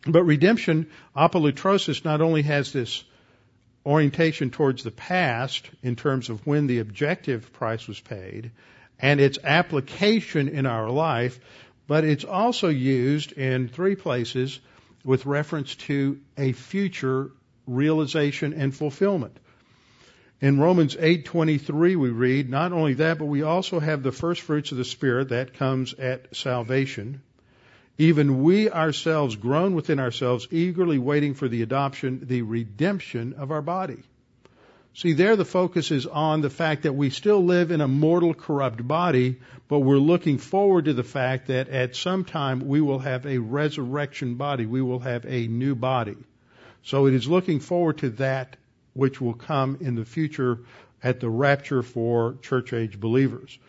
[0.05, 3.03] But redemption, apolutrosis, not only has this
[3.85, 8.51] orientation towards the past in terms of when the objective price was paid
[8.99, 11.39] and its application in our life,
[11.87, 14.59] but it's also used in three places
[15.05, 17.31] with reference to a future
[17.67, 19.37] realization and fulfillment.
[20.41, 24.71] In Romans 8:23 we read, not only that, but we also have the first fruits
[24.71, 27.21] of the spirit that comes at salvation
[27.97, 33.61] even we ourselves groan within ourselves, eagerly waiting for the adoption, the redemption of our
[33.61, 34.03] body.
[34.93, 38.33] See, there the focus is on the fact that we still live in a mortal,
[38.33, 39.37] corrupt body,
[39.67, 43.37] but we're looking forward to the fact that at some time we will have a
[43.37, 44.65] resurrection body.
[44.65, 46.17] We will have a new body.
[46.87, 48.55] So it is looking forward to that
[48.93, 50.59] which will come in the future
[51.03, 53.59] at the rapture for church age believers.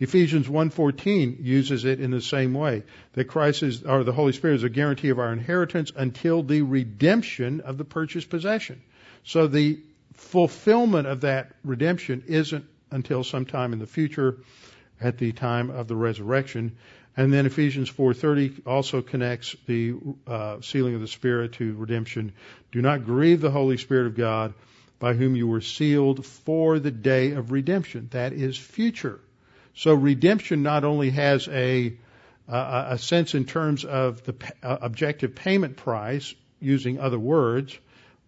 [0.00, 4.54] Ephesians 1:14 uses it in the same way that Christ is or the Holy Spirit
[4.54, 8.80] is a guarantee of our inheritance until the redemption of the purchased possession.
[9.22, 9.78] So the
[10.14, 14.38] fulfillment of that redemption isn't until sometime in the future
[14.98, 16.72] at the time of the resurrection.
[17.16, 19.94] And then Ephesians 4:30 also connects the
[20.26, 22.32] uh, sealing of the Spirit to redemption.
[22.70, 24.54] Do not grieve the Holy Spirit of God,
[24.98, 28.08] by whom you were sealed for the day of redemption.
[28.12, 29.20] That is future.
[29.74, 31.94] So redemption not only has a,
[32.48, 37.76] a, a sense in terms of the uh, objective payment price, using other words,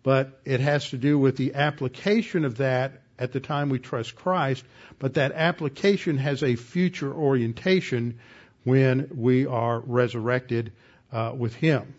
[0.03, 4.17] but it has to do with the application of that at the time we trust
[4.17, 4.65] Christ,
[4.99, 8.19] but that application has a future orientation
[8.65, 10.73] when we are resurrected
[11.13, 11.95] uh, with Him.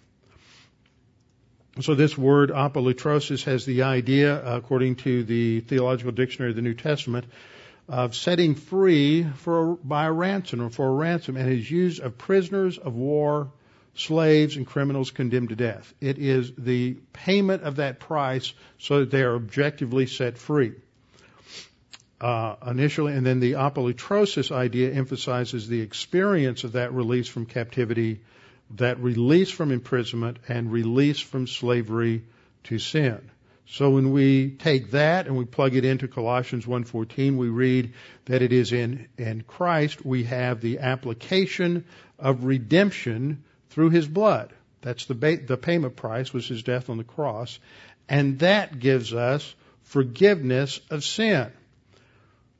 [1.82, 6.74] So this word apolutrosis has the idea, according to the Theological Dictionary of the New
[6.74, 7.26] Testament,
[7.88, 12.18] of setting free for by a ransom or for a ransom and is used of
[12.18, 13.52] prisoners of war,
[13.94, 15.94] slaves, and criminals condemned to death.
[16.02, 20.74] It is the payment of that price so that they are objectively set free.
[22.22, 28.22] Uh, initially, and then the apolutrosis idea emphasizes the experience of that release from captivity
[28.78, 32.24] that release from imprisonment and release from slavery
[32.64, 33.30] to sin.
[33.68, 37.94] So when we take that and we plug it into Colossians 1:14, we read
[38.26, 41.86] that it is in in Christ we have the application
[42.20, 44.54] of redemption through his blood.
[44.82, 47.60] That's the ba- the payment price was his death on the cross,
[48.08, 51.52] and that gives us forgiveness of sin.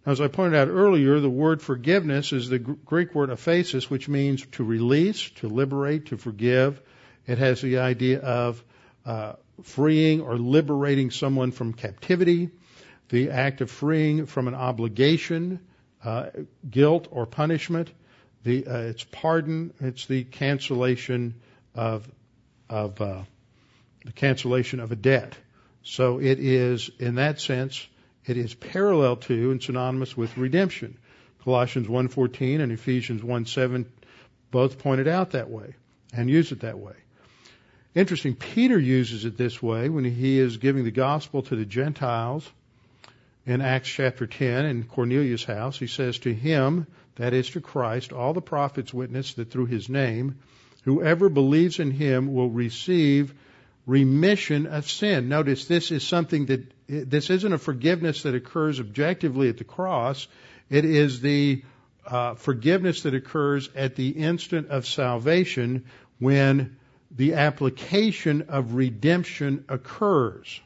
[0.06, 4.46] As I pointed out earlier, the word forgiveness is the Greek word aphesis, which means
[4.54, 6.80] to release, to liberate, to forgive.
[7.26, 8.64] It has the idea of
[9.04, 9.34] uh,
[9.64, 12.52] freeing or liberating someone from captivity,
[13.10, 15.60] the act of freeing from an obligation,
[16.04, 16.28] uh,
[16.70, 17.92] guilt, or punishment.
[18.44, 19.74] The, uh, it's pardon.
[19.80, 21.36] It's the cancellation
[21.74, 22.08] of
[22.70, 23.24] of uh,
[24.06, 25.36] the cancellation of a debt.
[25.84, 27.88] So it is, in that sense,
[28.28, 30.98] it is parallel to and synonymous with redemption.
[31.44, 33.86] Colossians 1:14 and Ephesians 1:7
[34.52, 35.76] both point it out that way
[36.14, 36.96] and use it that way.
[37.94, 42.50] Interesting, Peter uses it this way when he is giving the gospel to the Gentiles
[43.46, 45.78] in Acts chapter 10 in Cornelius' house.
[45.78, 49.88] He says to him, that is to Christ, all the prophets witness that through his
[49.88, 50.40] name,
[50.84, 53.34] whoever believes in him will receive
[53.86, 55.30] remission of sin.
[55.30, 60.28] Notice this is something that this isn't a forgiveness that occurs objectively at the cross.
[60.70, 61.64] It is the
[62.06, 65.86] uh, forgiveness that occurs at the instant of salvation
[66.20, 66.78] when
[67.12, 70.60] the application of redemption occurs.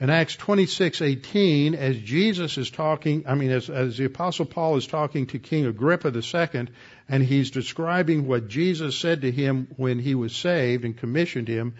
[0.00, 4.86] In Acts 26:18, as Jesus is talking, I mean, as, as the Apostle Paul is
[4.86, 6.68] talking to King Agrippa II,
[7.06, 11.74] and he's describing what Jesus said to him when he was saved and commissioned him,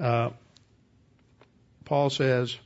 [0.00, 0.30] uh,
[1.90, 2.56] Paul says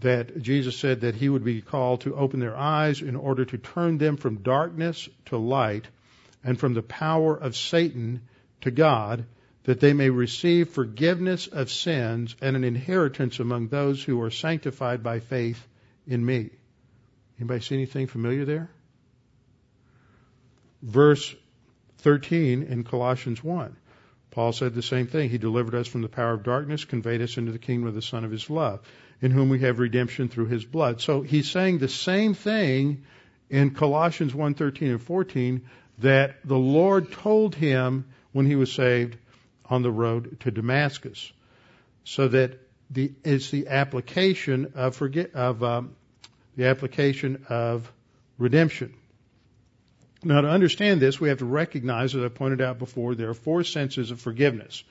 [0.00, 3.56] that Jesus said that he would be called to open their eyes in order to
[3.56, 5.86] turn them from darkness to light
[6.44, 8.20] and from the power of Satan
[8.60, 9.24] to God
[9.64, 15.02] that they may receive forgiveness of sins and an inheritance among those who are sanctified
[15.02, 15.66] by faith
[16.06, 16.50] in me.
[17.40, 18.70] Anybody see anything familiar there?
[20.82, 21.34] Verse
[22.00, 23.74] 13 in Colossians 1.
[24.36, 25.30] Paul said the same thing.
[25.30, 28.02] He delivered us from the power of darkness, conveyed us into the kingdom of the
[28.02, 28.80] Son of His love,
[29.22, 31.00] in whom we have redemption through His blood.
[31.00, 33.04] So he's saying the same thing
[33.48, 35.62] in Colossians 1:13 and 14
[36.00, 39.16] that the Lord told him when he was saved
[39.64, 41.32] on the road to Damascus.
[42.04, 42.60] So that
[42.90, 45.96] the, it's the application of, forget, of um,
[46.56, 47.90] the application of
[48.36, 48.92] redemption.
[50.24, 53.34] Now, to understand this, we have to recognize, as I pointed out before, there are
[53.34, 54.82] four senses of forgiveness.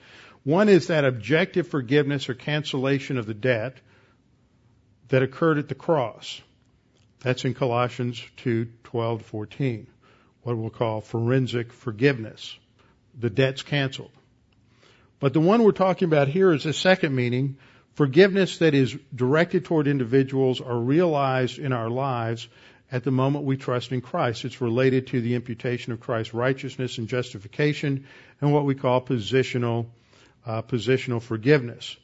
[0.44, 3.78] One is that objective forgiveness or cancellation of the debt
[5.08, 6.42] that occurred at the cross.
[7.22, 9.88] That's in Colossians 2, 12 to 14.
[10.44, 12.56] What we'll call forensic forgiveness.
[13.18, 14.12] The debt's canceled.
[15.20, 17.58] But the one we're talking about here is a second meaning,
[17.96, 22.48] forgiveness that is directed toward individuals or realized in our lives
[22.92, 24.46] at the moment we trust in Christ.
[24.46, 28.06] It's related to the imputation of Christ's righteousness and justification
[28.42, 29.88] and what we call positional,
[30.46, 31.98] uh, positional forgiveness.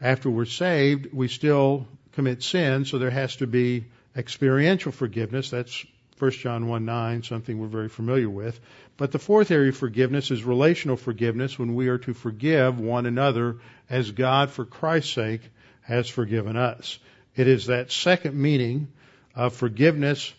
[0.00, 3.86] After we're saved, we still commit sin, so there has to be
[4.16, 5.50] experiential forgiveness.
[5.50, 5.84] That's
[6.18, 8.58] 1 John 1 9, something we're very familiar with.
[8.96, 13.04] But the fourth area of forgiveness is relational forgiveness when we are to forgive one
[13.04, 13.58] another
[13.90, 15.42] as God, for Christ's sake,
[15.82, 16.98] has forgiven us.
[17.34, 18.88] It is that second meaning
[19.36, 20.32] of forgiveness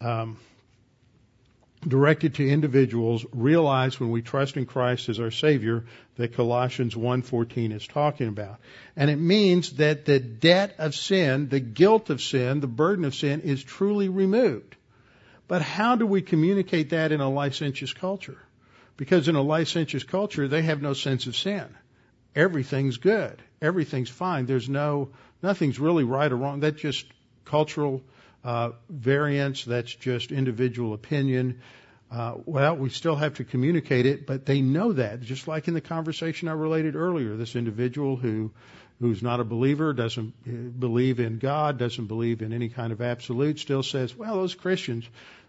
[0.00, 0.36] um,
[1.86, 5.84] directed to individuals realize when we trust in Christ as our Savior
[6.16, 8.58] that Colossians 1:14 is talking about.
[8.94, 13.14] And it means that the debt of sin, the guilt of sin, the burden of
[13.14, 14.76] sin is truly removed.
[15.48, 18.38] But how do we communicate that in a licentious culture?
[18.96, 21.66] Because in a licentious culture, they have no sense of sin.
[22.34, 23.40] Everything's good.
[23.62, 24.46] Everything's fine.
[24.46, 25.10] There's no,
[25.42, 26.60] nothing's really right or wrong.
[26.60, 27.06] That's just
[27.44, 28.02] cultural
[28.88, 29.64] variance.
[29.64, 31.60] That's just individual opinion.
[32.10, 35.20] Uh, well, we still have to communicate it, but they know that.
[35.20, 38.52] Just like in the conversation I related earlier, this individual who
[39.00, 43.02] who's not a believer, doesn't uh, believe in God, doesn't believe in any kind of
[43.02, 45.04] absolute, still says, well, those Christians,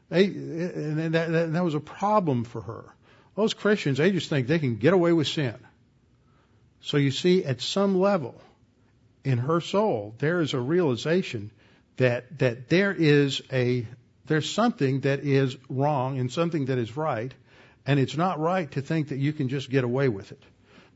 [0.10, 2.84] and that was a problem for her.
[3.36, 5.56] Those Christians, they just think they can get away with sin.
[6.82, 8.42] So you see, at some level
[9.24, 11.52] in her soul, there is a realization
[11.98, 13.86] that, that there is a,
[14.26, 17.34] there's something that is wrong and something that is right,
[17.86, 20.42] and it's not right to think that you can just get away with it.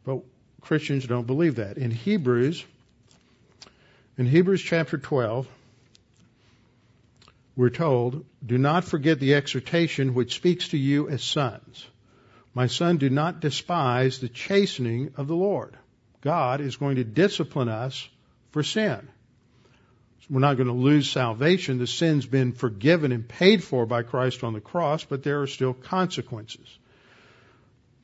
[0.03, 0.21] But
[0.61, 1.77] Christians don't believe that.
[1.77, 2.63] In Hebrews,
[4.17, 5.47] in Hebrews chapter 12,
[7.55, 11.85] we're told, do not forget the exhortation which speaks to you as sons.
[12.53, 15.75] My son, do not despise the chastening of the Lord.
[16.21, 18.07] God is going to discipline us
[18.51, 19.07] for sin.
[20.31, 21.77] We're not going to lose salvation.
[21.77, 25.47] The sin's been forgiven and paid for by Christ on the cross, but there are
[25.47, 26.79] still consequences.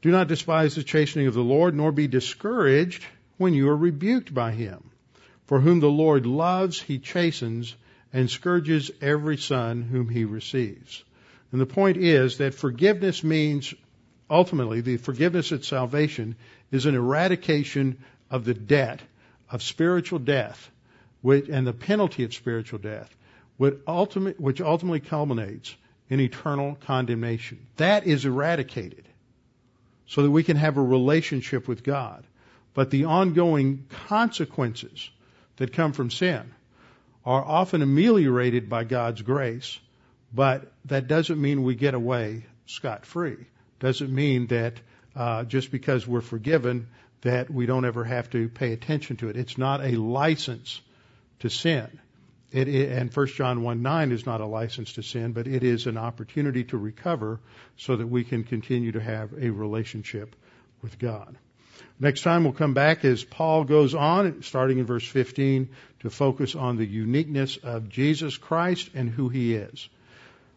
[0.01, 3.05] Do not despise the chastening of the Lord, nor be discouraged
[3.37, 4.89] when you are rebuked by him.
[5.45, 7.73] For whom the Lord loves, he chastens
[8.11, 11.05] and scourges every son whom he receives.
[11.53, 13.73] And the point is that forgiveness means
[14.29, 16.35] ultimately the forgiveness at salvation
[16.71, 17.99] is an eradication
[18.29, 18.99] of the debt
[19.49, 20.69] of spiritual death
[21.31, 23.13] and the penalty of spiritual death
[23.57, 25.75] which, ultimate, which ultimately culminates
[26.09, 27.59] in eternal condemnation.
[27.77, 29.07] That is eradicated
[30.05, 32.23] so that we can have a relationship with God.
[32.73, 35.09] But the ongoing consequences
[35.57, 36.53] that come from sin
[37.25, 39.79] are often ameliorated by God's grace,
[40.33, 43.37] but that doesn't mean we get away scot free.
[43.79, 44.75] Doesn't mean that
[45.15, 46.87] uh, just because we're forgiven
[47.21, 49.35] that we don't ever have to pay attention to it.
[49.35, 50.79] It's not a license
[51.39, 51.99] to sin.
[52.51, 55.63] It, it, and 1 John 1 9 is not a license to sin, but it
[55.63, 57.39] is an opportunity to recover
[57.75, 60.35] so that we can continue to have a relationship
[60.81, 61.37] with God.
[61.99, 65.69] Next time we'll come back as Paul goes on, starting in verse 15,
[66.01, 69.89] to focus on the uniqueness of Jesus Christ and who he is.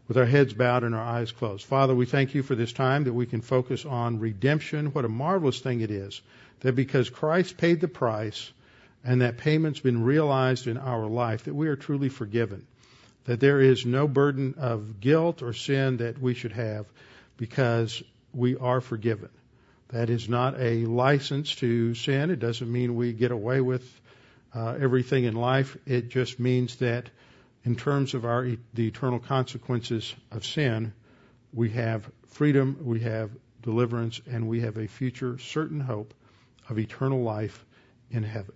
[0.06, 1.64] With our heads bowed and our eyes closed.
[1.64, 4.86] Father, we thank you for this time that we can focus on redemption.
[4.86, 6.20] What a marvelous thing it is
[6.60, 8.52] that because Christ paid the price
[9.04, 12.66] and that payment's been realized in our life, that we are truly forgiven.
[13.24, 16.86] That there is no burden of guilt or sin that we should have
[17.36, 18.02] because
[18.34, 19.30] we are forgiven.
[19.88, 22.30] That is not a license to sin.
[22.30, 24.00] It doesn't mean we get away with
[24.54, 25.76] uh, everything in life.
[25.86, 27.06] It just means that
[27.64, 30.92] in terms of our the eternal consequences of sin,
[31.52, 33.30] we have freedom, we have
[33.62, 36.14] deliverance, and we have a future certain hope
[36.68, 37.64] of eternal life
[38.10, 38.54] in heaven.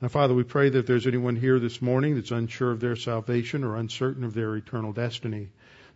[0.00, 2.94] Now, Father, we pray that if there's anyone here this morning that's unsure of their
[2.94, 5.48] salvation or uncertain of their eternal destiny,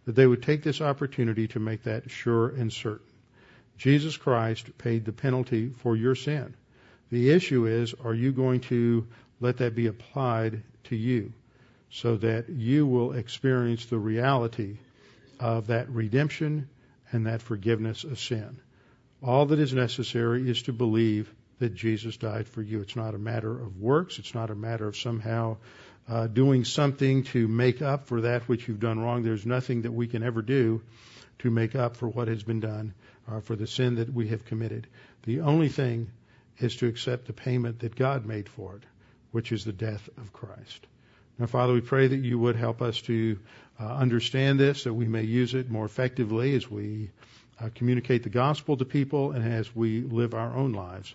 [0.06, 3.06] that they would take this opportunity to make that sure and certain.
[3.78, 6.54] Jesus Christ paid the penalty for your sin.
[7.10, 9.06] The issue is, are you going to
[9.40, 11.32] let that be applied to you
[11.90, 14.78] so that you will experience the reality
[15.38, 16.68] of that redemption
[17.12, 18.58] and that forgiveness of sin?
[19.22, 22.80] All that is necessary is to believe that Jesus died for you.
[22.80, 24.18] It's not a matter of works.
[24.18, 25.58] It's not a matter of somehow
[26.08, 29.22] uh, doing something to make up for that which you've done wrong.
[29.22, 30.82] There's nothing that we can ever do
[31.40, 32.94] to make up for what has been done
[33.30, 34.86] or for the sin that we have committed.
[35.24, 36.10] The only thing
[36.58, 38.82] is to accept the payment that God made for it,
[39.30, 40.86] which is the death of Christ.
[41.38, 43.38] Now, Father, we pray that you would help us to
[43.80, 47.10] uh, understand this, that we may use it more effectively as we
[47.60, 51.14] uh, communicate the gospel to people and as we live our own lives.